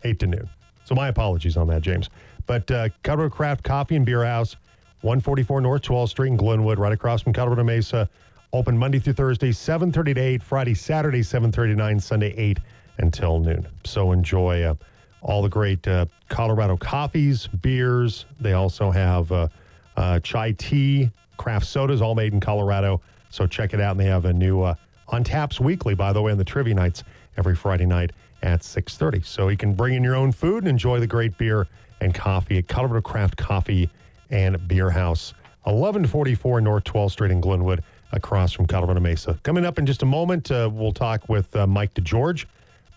[0.04, 0.48] 8 to noon.
[0.84, 2.10] So my apologies on that, James.
[2.46, 4.56] But uh, Craft Coffee and Beer House,
[5.02, 8.08] 144 North 12th Street in Glenwood, right across from Colorado Mesa.
[8.52, 10.42] Open Monday through Thursday, 7.30 to 8.
[10.42, 12.00] Friday, Saturday, 7.30 to 9.
[12.00, 12.58] Sunday, 8
[12.98, 13.66] until noon.
[13.84, 14.74] So enjoy uh,
[15.22, 18.26] all the great uh, Colorado coffees, beers.
[18.40, 19.48] They also have uh,
[19.96, 23.00] uh, chai tea, craft sodas, all made in Colorado.
[23.30, 23.92] So check it out.
[23.92, 24.74] And they have a new uh,
[25.08, 27.04] on taps weekly, by the way, on the trivia nights
[27.36, 28.12] every Friday night
[28.42, 29.24] at 6.30.
[29.24, 31.66] So you can bring in your own food and enjoy the great beer
[32.00, 33.88] and coffee at Colorado Craft Coffee
[34.30, 39.38] and Beer House, 1144 North 12th Street in Glenwood, across from Colorado Mesa.
[39.42, 42.46] Coming up in just a moment, uh, we'll talk with uh, Mike DeGeorge,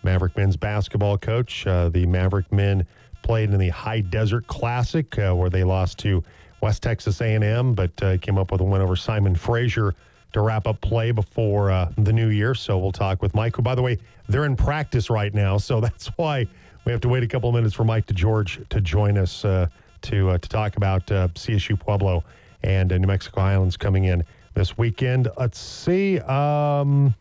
[0.06, 1.66] Maverick men's basketball coach.
[1.66, 2.86] Uh, the Maverick men
[3.22, 6.22] played in the High Desert Classic, uh, where they lost to
[6.60, 9.96] West Texas A&M, but uh, came up with a win over Simon Fraser
[10.32, 12.54] to wrap up play before uh, the new year.
[12.54, 13.98] So we'll talk with Mike, who, by the way,
[14.28, 15.58] they're in practice right now.
[15.58, 16.46] So that's why
[16.84, 19.66] we have to wait a couple of minutes for Mike DeGeorge to join us uh,
[20.02, 22.22] to uh, to talk about CSU Pueblo
[22.62, 25.26] and New Mexico Highlands coming in this weekend.
[25.36, 26.20] Let's see.
[26.20, 27.12] Um,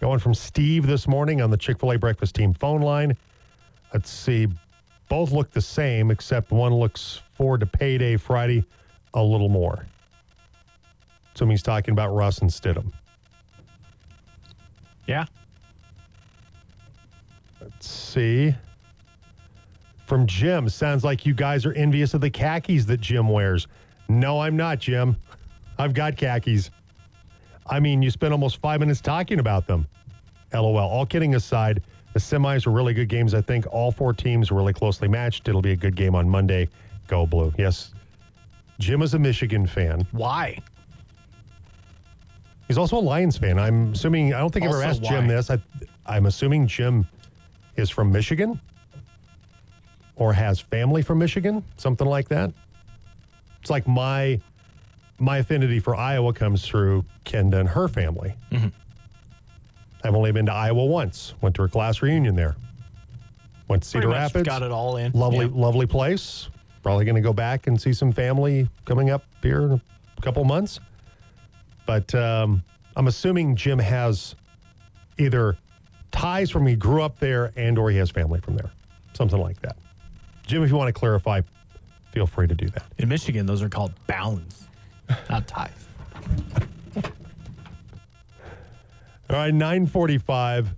[0.00, 3.16] going from Steve this morning on the Chick fil A breakfast team phone line.
[3.92, 4.48] Let's see.
[5.08, 8.64] Both look the same, except one looks forward to payday Friday
[9.14, 9.86] a little more.
[11.34, 12.92] So he's talking about Russ and Stidham.
[15.06, 15.26] Yeah.
[17.60, 18.54] Let's see.
[20.06, 23.66] From Jim, sounds like you guys are envious of the khakis that Jim wears.
[24.08, 25.16] No, I'm not, Jim.
[25.78, 26.70] I've got khakis.
[27.68, 29.86] I mean, you spent almost five minutes talking about them.
[30.52, 30.78] LOL.
[30.78, 33.34] All kidding aside, the semis were really good games.
[33.34, 35.48] I think all four teams were really closely matched.
[35.48, 36.68] It'll be a good game on Monday.
[37.08, 37.52] Go blue.
[37.58, 37.92] Yes.
[38.78, 40.06] Jim is a Michigan fan.
[40.12, 40.58] Why?
[42.68, 43.58] He's also a Lions fan.
[43.58, 45.50] I'm assuming, I don't think I've ever asked Jim this.
[45.50, 45.58] I,
[46.04, 47.06] I'm assuming Jim
[47.76, 48.60] is from Michigan
[50.16, 52.52] or has family from Michigan, something like that.
[53.60, 54.40] It's like my
[55.18, 58.34] my affinity for Iowa comes through Kenda and her family.
[58.52, 58.68] Mm-hmm.
[60.04, 61.34] I've only been to Iowa once.
[61.40, 62.56] Went to a class reunion there.
[63.68, 64.46] Went to Cedar Rapids.
[64.46, 65.12] got it all in.
[65.12, 65.52] Lovely, Yeah.
[65.54, 66.48] lovely place.
[66.82, 69.80] Probably going to go back and see some family coming up here in
[70.18, 70.78] a couple months.
[71.86, 72.62] But um,
[72.94, 74.36] I'm assuming Jim has
[75.18, 75.56] either
[76.12, 78.70] ties from he grew up there and or he has family from there,
[79.14, 79.76] something like that.
[80.46, 81.40] Jim, if you want to clarify,
[82.12, 82.84] feel free to do that.
[82.98, 84.65] In Michigan, those are called bounds,
[85.30, 85.70] not ties.
[89.28, 90.70] All right, 945.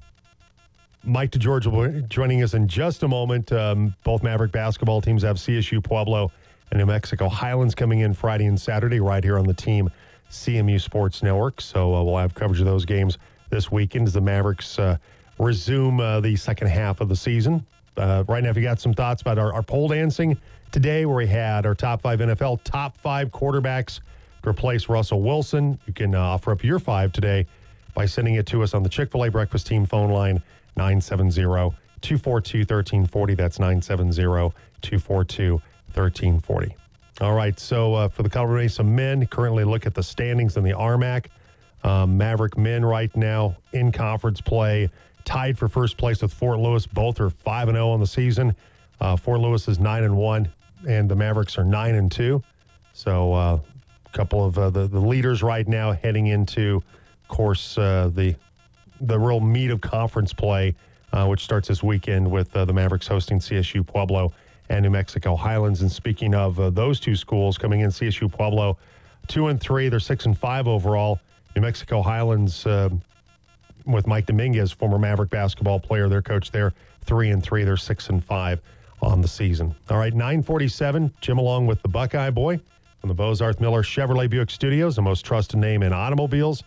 [1.05, 3.53] Mike DeGeorge will be joining us in just a moment.
[3.53, 6.33] Um, both Maverick basketball teams have CSU Pueblo
[6.71, 9.91] and New Mexico Highlands coming in Friday and Saturday right here on the team
[10.31, 11.61] CMU Sports Network.
[11.61, 13.19] So uh, we'll have coverage of those games
[13.51, 14.99] this weekend as the Mavericks uh,
[15.39, 17.65] resume uh, the second half of the season.
[17.97, 20.39] Uh, right now, if you got some thoughts about our, our pole dancing
[20.71, 24.01] today, where we had our top five NFL, top five quarterbacks
[24.43, 27.47] to replace Russell Wilson, you can uh, offer up your five today
[27.95, 30.43] by sending it to us on the Chick fil A Breakfast Team phone line,
[30.77, 31.43] 970
[32.01, 33.35] 242 1340.
[33.35, 35.53] That's 970 242
[35.95, 36.77] 1340.
[37.21, 37.59] All right.
[37.59, 41.27] So uh, for the Colorado Mesa men, currently look at the standings in the RMAC.
[41.83, 44.91] Um, Maverick men right now in conference play,
[45.25, 46.87] tied for first place with Fort Lewis.
[46.87, 48.55] Both are 5 and 0 on the season.
[49.01, 50.49] Uh, Fort Lewis is 9 and 1,
[50.89, 52.43] and the Mavericks are 9 and 2.
[52.93, 53.59] So uh,
[54.13, 56.77] couple of uh, the, the leaders right now heading into,
[57.23, 58.35] of course, uh, the
[59.01, 60.75] the real meat of conference play,
[61.13, 64.33] uh, which starts this weekend with uh, the Mavericks hosting CSU Pueblo
[64.69, 65.83] and New Mexico Highlands.
[65.83, 68.77] And speaking of uh, those two schools coming in, CSU Pueblo,
[69.29, 71.21] two and three, they're six and five overall.
[71.55, 72.89] New Mexico Highlands uh,
[73.87, 78.11] with Mike Dominguez, former Maverick basketball player, their coach there, three and three, they're six
[78.11, 78.61] and five
[79.01, 79.75] on the season.
[79.91, 82.61] All right, 947, Jim along with the Buckeye Boy
[83.01, 86.65] from the Bozarth Miller Chevrolet Buick Studios, the most trusted name in automobiles.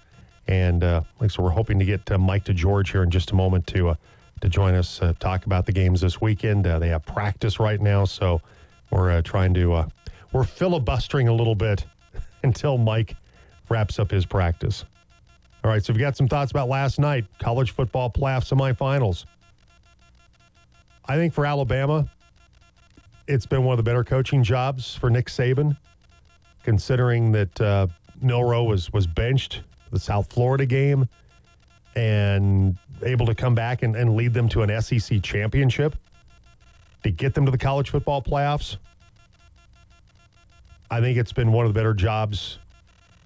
[0.48, 3.36] And uh, like so, we're hoping to get uh, Mike DeGeorge here in just a
[3.36, 3.96] moment to uh,
[4.42, 6.66] to join us, uh, talk about the games this weekend.
[6.66, 8.42] Uh, they have practice right now, so
[8.90, 9.86] we're uh, trying to
[10.32, 11.86] we're filibustering a little bit
[12.44, 13.16] until Mike
[13.70, 14.84] wraps up his practice.
[15.64, 19.26] All right, so we've got some thoughts about last night, college football playoff semifinals.
[21.06, 22.10] I think for Alabama,
[23.28, 25.78] it's been one of the better coaching jobs for Nick Saban,
[26.64, 27.88] considering that uh,
[28.22, 31.08] Milroe was was benched the South Florida game
[31.96, 35.96] and able to come back and, and lead them to an SEC championship
[37.04, 38.78] to get them to the college football playoffs.
[40.90, 42.60] I think it's been one of the better jobs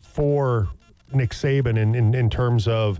[0.01, 0.67] for
[1.13, 2.99] Nick Saban in, in, in terms of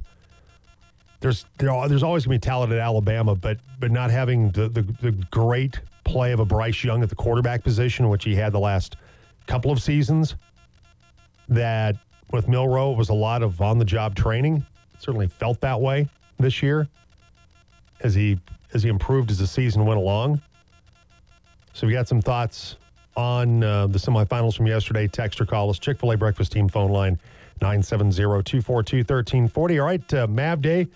[1.22, 4.52] there's there, are- there's always going to be talent at Alabama, but but not having
[4.52, 8.36] the, the the great play of a Bryce Young at the quarterback position, which he
[8.36, 8.96] had the last
[9.48, 10.36] couple of seasons.
[11.48, 11.98] That
[12.32, 14.66] with Milroe was a lot of on the job training.
[15.00, 16.88] Certainly felt that way this year
[18.02, 18.40] as he
[18.74, 20.42] as he improved as the season went along.
[21.74, 22.78] So we got some thoughts
[23.16, 25.08] on uh, the semifinals from yesterday.
[25.08, 25.80] Text or call us.
[25.80, 27.20] Chick fil A breakfast team phone line
[27.62, 29.80] 970 242 1340.
[29.80, 30.88] All right, uh, Mav Day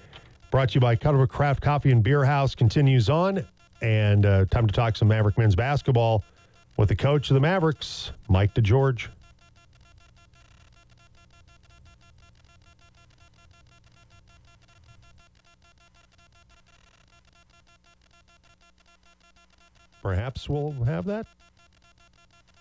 [0.51, 3.45] brought to you by Cutter Craft Coffee and Beer House continues on.
[3.81, 6.23] And uh, time to talk some Maverick men's basketball
[6.79, 9.09] with the coach of the Mavericks, Mike DeGeorge.
[20.01, 21.27] Perhaps we'll have that.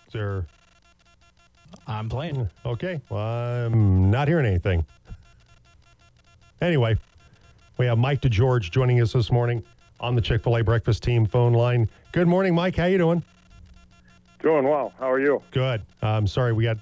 [0.07, 0.45] Is there
[1.87, 2.35] I'm playing.
[2.35, 2.99] Hmm, okay.
[3.07, 4.85] Well, I'm not hearing anything.
[6.59, 6.97] Anyway,
[7.77, 9.63] we have Mike DeGeorge joining us this morning
[10.01, 11.89] on the Chick fil A breakfast team phone line.
[12.11, 12.75] Good morning, Mike.
[12.75, 13.23] How you doing?
[14.49, 14.91] Doing well.
[14.97, 15.43] How are you?
[15.51, 15.83] Good.
[16.01, 16.53] I'm sorry.
[16.53, 16.77] We got,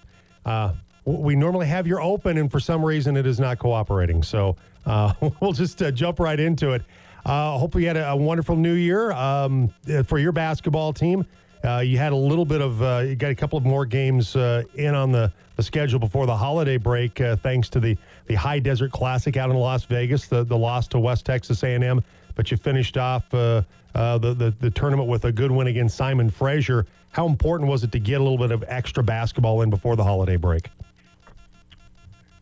[0.46, 0.72] uh,
[1.04, 4.24] we normally have your open, and for some reason it is not cooperating.
[4.24, 4.56] So
[4.86, 5.12] uh,
[5.42, 6.82] we'll just uh, jump right into it.
[7.26, 11.26] Uh, hopefully, you had a, a wonderful new year um, uh, for your basketball team.
[11.62, 15.12] You had a little bit of, you got a couple of more games in on
[15.12, 17.98] the, the schedule before the holiday break, thanks to the,
[18.28, 22.02] the High Desert Classic out in Las Vegas, the, the loss to West Texas A&M.
[22.36, 26.86] But you finished off the, the the tournament with a good win against Simon Fraser.
[27.18, 30.04] How important was it to get a little bit of extra basketball in before the
[30.04, 30.70] holiday break?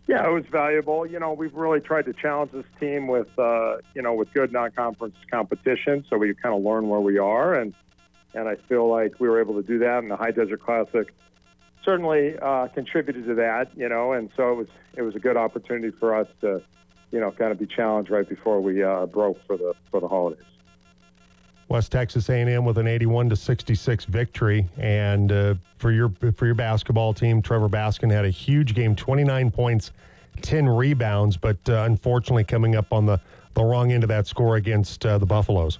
[0.05, 1.05] Yeah, it was valuable.
[1.05, 4.51] You know, we've really tried to challenge this team with, uh, you know, with good
[4.51, 7.73] non-conference competition, so we kind of learn where we are, and
[8.33, 9.99] and I feel like we were able to do that.
[9.99, 11.07] And the High Desert Classic
[11.85, 14.67] certainly uh, contributed to that, you know, and so it was
[14.97, 16.61] it was a good opportunity for us to,
[17.11, 20.09] you know, kind of be challenged right before we uh, broke for the for the
[20.09, 20.43] holidays.
[21.67, 26.55] West Texas A&M with an 81 to 66 victory, and uh, for your for your
[26.55, 29.91] basketball team, Trevor Baskin had a huge game, 29 points,
[30.41, 33.19] 10 rebounds, but uh, unfortunately coming up on the
[33.55, 35.79] the wrong end of that score against uh, the Buffaloes.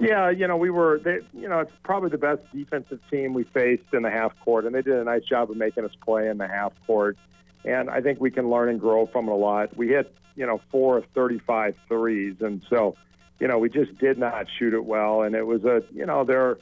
[0.00, 3.44] Yeah, you know, we were, they, you know, it's probably the best defensive team we
[3.44, 6.28] faced in the half court, and they did a nice job of making us play
[6.28, 7.18] in the half court.
[7.64, 9.76] And I think we can learn and grow from it a lot.
[9.76, 12.96] We hit, you know, four of 35 threes, and so
[13.40, 16.24] you know, we just did not shoot it well, and it was a, you know,
[16.24, 16.58] there,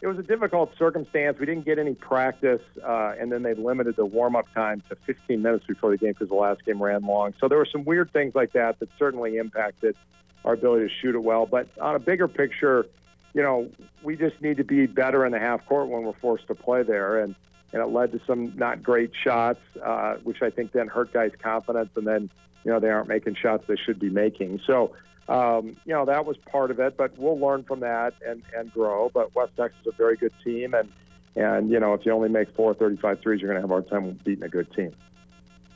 [0.00, 1.38] it was a difficult circumstance.
[1.38, 5.42] We didn't get any practice, uh, and then they limited the warm-up time to 15
[5.42, 7.34] minutes before the game because the last game ran long.
[7.40, 9.96] So there were some weird things like that that certainly impacted
[10.44, 11.46] our ability to shoot it well.
[11.46, 12.86] But on a bigger picture,
[13.34, 13.68] you know,
[14.02, 16.82] we just need to be better in the half court when we're forced to play
[16.82, 17.34] there, and
[17.72, 21.32] and it led to some not great shots, uh, which I think then hurt guys'
[21.40, 22.30] confidence, and then
[22.64, 24.60] you know they aren't making shots they should be making.
[24.66, 24.94] So
[25.30, 28.72] um, you know, that was part of it, but we'll learn from that and, and
[28.72, 29.10] grow.
[29.14, 30.88] But West Texas is a very good team, and,
[31.36, 33.74] and you know, if you only make four 35 threes, you're going to have a
[33.74, 34.92] hard time beating a good team.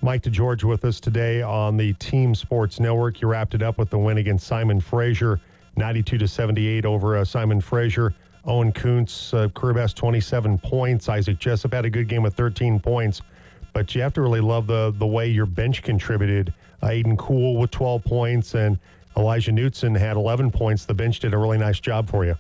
[0.02, 3.20] Mike DeGeorge with us today on the Team Sports Network.
[3.20, 5.40] You wrapped it up with the win against Simon Fraser,
[5.76, 8.12] 92 to 78 over uh, Simon Fraser.
[8.46, 11.08] Owen Kuntz, uh, career best 27 points.
[11.08, 13.22] Isaac Jessup had a good game with 13 points,
[13.72, 16.52] but you have to really love the the way your bench contributed.
[16.82, 18.78] Uh, Aiden Cool with 12 points and
[19.16, 20.84] Elijah Knutson had 11 points.
[20.84, 22.34] The bench did a really nice job for you.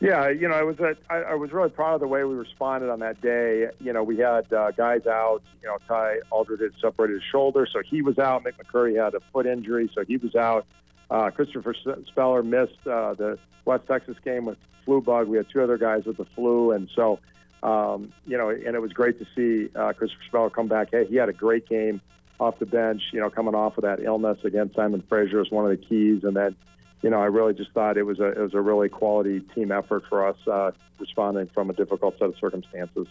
[0.00, 0.76] Yeah, you know, I was
[1.10, 3.68] I was really proud of the way we responded on that day.
[3.80, 5.42] You know, we had uh, guys out.
[5.60, 8.44] You know, Ty Aldred had separated his shoulder, so he was out.
[8.44, 10.66] Mick McCurry had a foot injury, so he was out.
[11.10, 11.74] Uh, Christopher
[12.06, 15.26] Speller missed uh, the West Texas game with flu bug.
[15.26, 17.18] We had two other guys with the flu, and so
[17.64, 20.90] um, you know, and it was great to see uh, Christopher Speller come back.
[20.92, 22.00] Hey, he had a great game
[22.40, 25.64] off the bench, you know, coming off of that illness against Simon Fraser is one
[25.64, 26.22] of the keys.
[26.24, 26.54] And then,
[27.02, 29.72] you know, I really just thought it was a it was a really quality team
[29.72, 33.06] effort for us uh, responding from a difficult set of circumstances.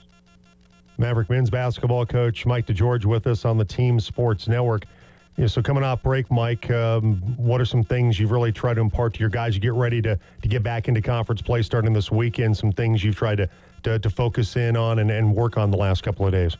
[0.97, 4.85] Maverick men's basketball coach Mike DeGeorge with us on the Team Sports Network.
[5.37, 8.81] Yeah, so coming off break, Mike, um, what are some things you've really tried to
[8.81, 9.53] impart to your guys?
[9.53, 12.57] You get ready to, to get back into conference play starting this weekend.
[12.57, 13.49] Some things you've tried to,
[13.83, 16.57] to, to focus in on and, and work on the last couple of days.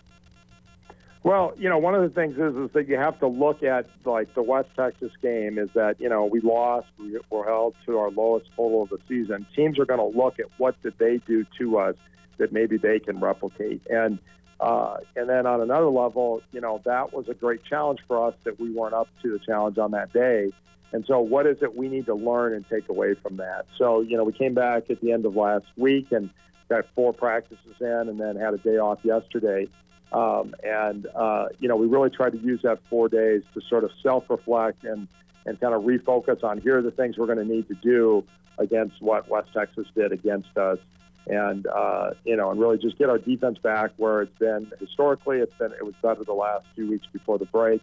[1.28, 3.86] Well, you know, one of the things is is that you have to look at
[4.06, 7.98] like the West Texas game is that you know we lost, we were held to
[7.98, 9.46] our lowest total of the season.
[9.54, 11.98] Teams are going to look at what did they do to us
[12.38, 14.20] that maybe they can replicate, and
[14.62, 18.34] uh, and then on another level, you know, that was a great challenge for us
[18.46, 20.50] that we weren't up to the challenge on that day.
[20.94, 23.66] And so, what is it we need to learn and take away from that?
[23.78, 26.30] So, you know, we came back at the end of last week and
[26.70, 29.68] got four practices in, and then had a day off yesterday.
[30.12, 33.84] Um, and, uh, you know, we really tried to use that four days to sort
[33.84, 35.08] of self reflect and,
[35.46, 38.24] and kind of refocus on here are the things we're going to need to do
[38.58, 40.80] against what West Texas did against us.
[41.28, 45.40] And, uh, you know, and really just get our defense back where it's been historically.
[45.40, 47.82] It's been, it was better the last few weeks before the break.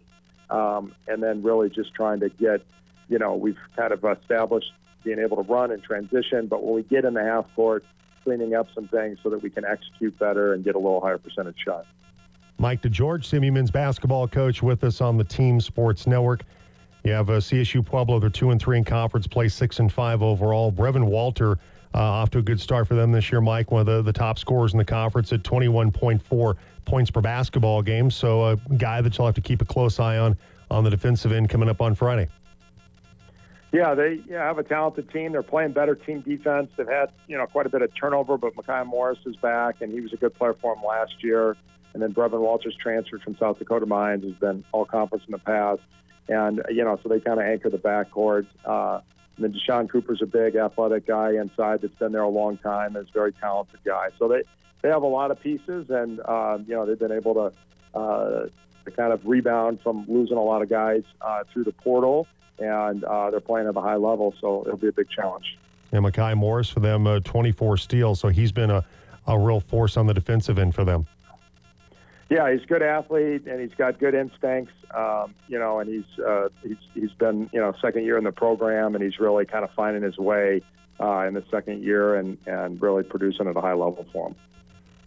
[0.49, 2.61] Um, and then really just trying to get,
[3.07, 4.71] you know, we've kind of established
[5.03, 6.47] being able to run and transition.
[6.47, 7.85] But when we get in the half court,
[8.23, 11.19] cleaning up some things so that we can execute better and get a little higher
[11.19, 11.85] percentage shot.
[12.57, 16.43] Mike DeGeorge, CMU men's basketball coach, with us on the Team Sports Network.
[17.03, 20.23] You have uh, CSU Pueblo; they're two and three in conference play, six and five
[20.23, 20.71] overall.
[20.71, 21.59] Brevin Walter
[21.93, 23.41] uh, off to a good start for them this year.
[23.41, 26.55] Mike, one of the, the top scorers in the conference at twenty one point four
[26.85, 28.09] points per basketball game.
[28.09, 30.37] So a guy that you'll have to keep a close eye on
[30.71, 32.27] on the defensive end coming up on Friday.
[33.75, 35.33] Yeah, they yeah, have a talented team.
[35.33, 36.69] They're playing better team defense.
[36.77, 39.91] They've had you know quite a bit of turnover, but Makai Morris is back, and
[39.91, 41.57] he was a good player for them last year.
[41.93, 45.39] And then Brevin Walters transferred from South Dakota Mines, has been all conference in the
[45.39, 45.81] past.
[46.27, 48.47] And, you know, so they kind of anchor the backcourt.
[48.65, 48.99] Uh,
[49.37, 52.97] and then Deshaun Cooper's a big athletic guy inside that's been there a long time,
[52.97, 54.09] is a very talented guy.
[54.19, 54.43] So they,
[54.81, 58.47] they have a lot of pieces, and, um, you know, they've been able to, uh,
[58.83, 62.27] to kind of rebound from losing a lot of guys uh, through the portal.
[62.59, 65.57] And uh, they're playing at a high level, so it'll be a big challenge.
[65.91, 68.19] And Makai Morris for them, uh, 24 steals.
[68.19, 68.83] So he's been a,
[69.27, 71.05] a real force on the defensive end for them.
[72.29, 74.73] Yeah, he's a good athlete and he's got good instincts.
[74.95, 78.31] Um, you know, and he's uh, he's he's been you know second year in the
[78.31, 80.61] program and he's really kind of finding his way
[80.99, 84.35] uh, in the second year and and really producing at a high level for him.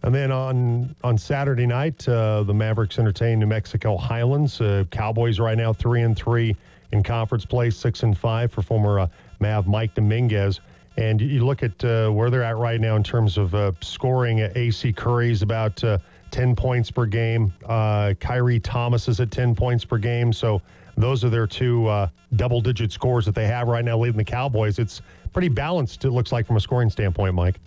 [0.05, 4.61] And then on on Saturday night, uh, the Mavericks entertain New Mexico Highlands.
[4.61, 6.57] Uh, Cowboys right now three and three
[6.93, 9.09] in conference play, six and five for former uh,
[9.41, 10.61] Mav Mike Dominguez.
[10.97, 14.41] And you look at uh, where they're at right now in terms of uh, scoring.
[14.41, 15.99] AC Curry's about uh,
[16.33, 17.53] 10 points per game.
[17.67, 20.33] Uh, Kyrie Thomas is at 10 points per game.
[20.33, 20.61] So
[20.97, 24.25] those are their two uh, double digit scores that they have right now leading the
[24.25, 24.81] Cowboys.
[24.81, 25.01] It's
[25.33, 27.61] pretty balanced, it looks like, from a scoring standpoint, Mike.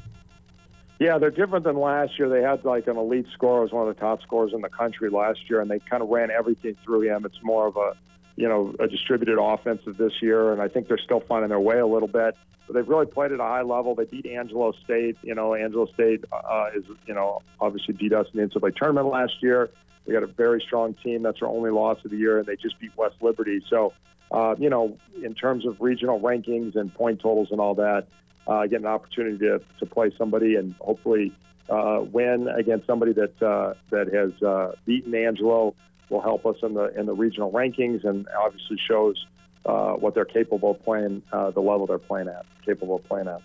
[1.00, 2.30] Yeah, they're different than last year.
[2.30, 5.10] They had like an elite scorer, was one of the top scorers in the country
[5.10, 7.26] last year, and they kind of ran everything through him.
[7.26, 7.94] It's more of a,
[8.42, 11.78] you know, a distributed offensive this year, and I think they're still finding their way
[11.78, 12.36] a little bit.
[12.66, 13.94] But they've really played at a high level.
[13.94, 15.16] They beat Angelo State.
[15.22, 19.10] You know, Angelo State uh, is, you know, obviously beat us in the NCAA tournament
[19.10, 19.70] last year.
[20.08, 21.22] They got a very strong team.
[21.22, 23.62] That's their only loss of the year, and they just beat West Liberty.
[23.70, 23.94] So,
[24.32, 28.08] uh, you know, in terms of regional rankings and point totals and all that,
[28.48, 31.32] uh, get an opportunity to, to play somebody and hopefully
[31.70, 35.76] uh, win against somebody that uh, that has uh, beaten Angelo
[36.12, 39.26] will help us in the in the regional rankings and obviously shows
[39.66, 43.28] uh, what they're capable of playing, uh, the level they're playing at, capable of playing
[43.28, 43.42] at.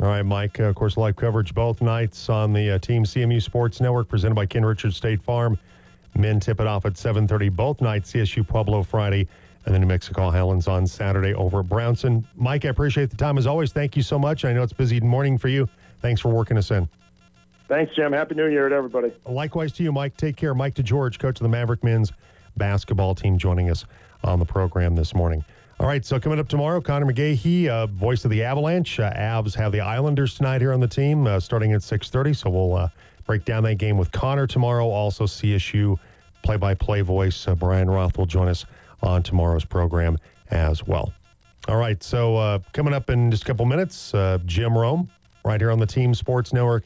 [0.00, 0.60] All right, Mike.
[0.60, 4.34] Uh, of course, live coverage both nights on the uh, Team CMU Sports Network, presented
[4.34, 5.58] by Ken Richards State Farm.
[6.14, 8.12] Men tip it off at 7:30 both nights.
[8.12, 9.26] CSU Pueblo Friday,
[9.64, 12.26] and then New Mexico Highlands on Saturday over at Brownson.
[12.36, 13.72] Mike, I appreciate the time as always.
[13.72, 14.44] Thank you so much.
[14.44, 15.68] I know it's busy morning for you.
[16.00, 16.88] Thanks for working us in.
[17.68, 18.12] Thanks, Jim.
[18.12, 19.12] Happy New Year to everybody.
[19.26, 20.16] Likewise to you, Mike.
[20.16, 20.54] Take care.
[20.54, 22.12] Mike DeGeorge, coach of the Maverick men's
[22.56, 23.84] basketball team, joining us
[24.22, 25.44] on the program this morning.
[25.78, 28.98] All right, so coming up tomorrow, Connor McGahey, uh, voice of the Avalanche.
[28.98, 32.48] Uh, Avs have the Islanders tonight here on the team, uh, starting at 6.30, so
[32.48, 32.88] we'll uh,
[33.26, 34.88] break down that game with Connor tomorrow.
[34.88, 35.98] Also, CSU
[36.42, 38.64] play-by-play voice uh, Brian Roth will join us
[39.02, 40.16] on tomorrow's program
[40.50, 41.12] as well.
[41.68, 44.14] All right, so uh, coming up in just a couple minutes,
[44.46, 45.10] Jim Rome,
[45.44, 46.84] right here on the Team Sports Network.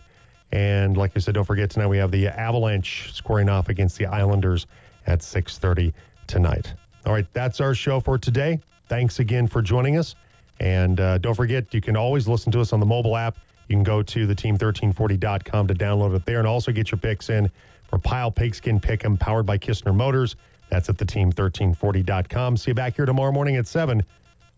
[0.53, 4.07] And like I said, don't forget tonight we have the Avalanche squaring off against the
[4.07, 4.67] Islanders
[5.07, 5.93] at 6.30
[6.27, 6.75] tonight.
[7.07, 8.61] All right, that's our show for today.
[8.89, 10.15] Thanks again for joining us.
[10.59, 13.39] And uh, don't forget, you can always listen to us on the mobile app.
[13.69, 17.31] You can go to the team1340.com to download it there and also get your picks
[17.31, 17.49] in
[17.89, 20.35] for Pile Pigskin Pick'em powered by Kistner Motors.
[20.69, 22.57] That's at the team1340.com.
[22.57, 24.03] See you back here tomorrow morning at 7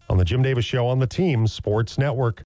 [0.09, 2.41] on the Jim Davis Show on the Team Sports Network.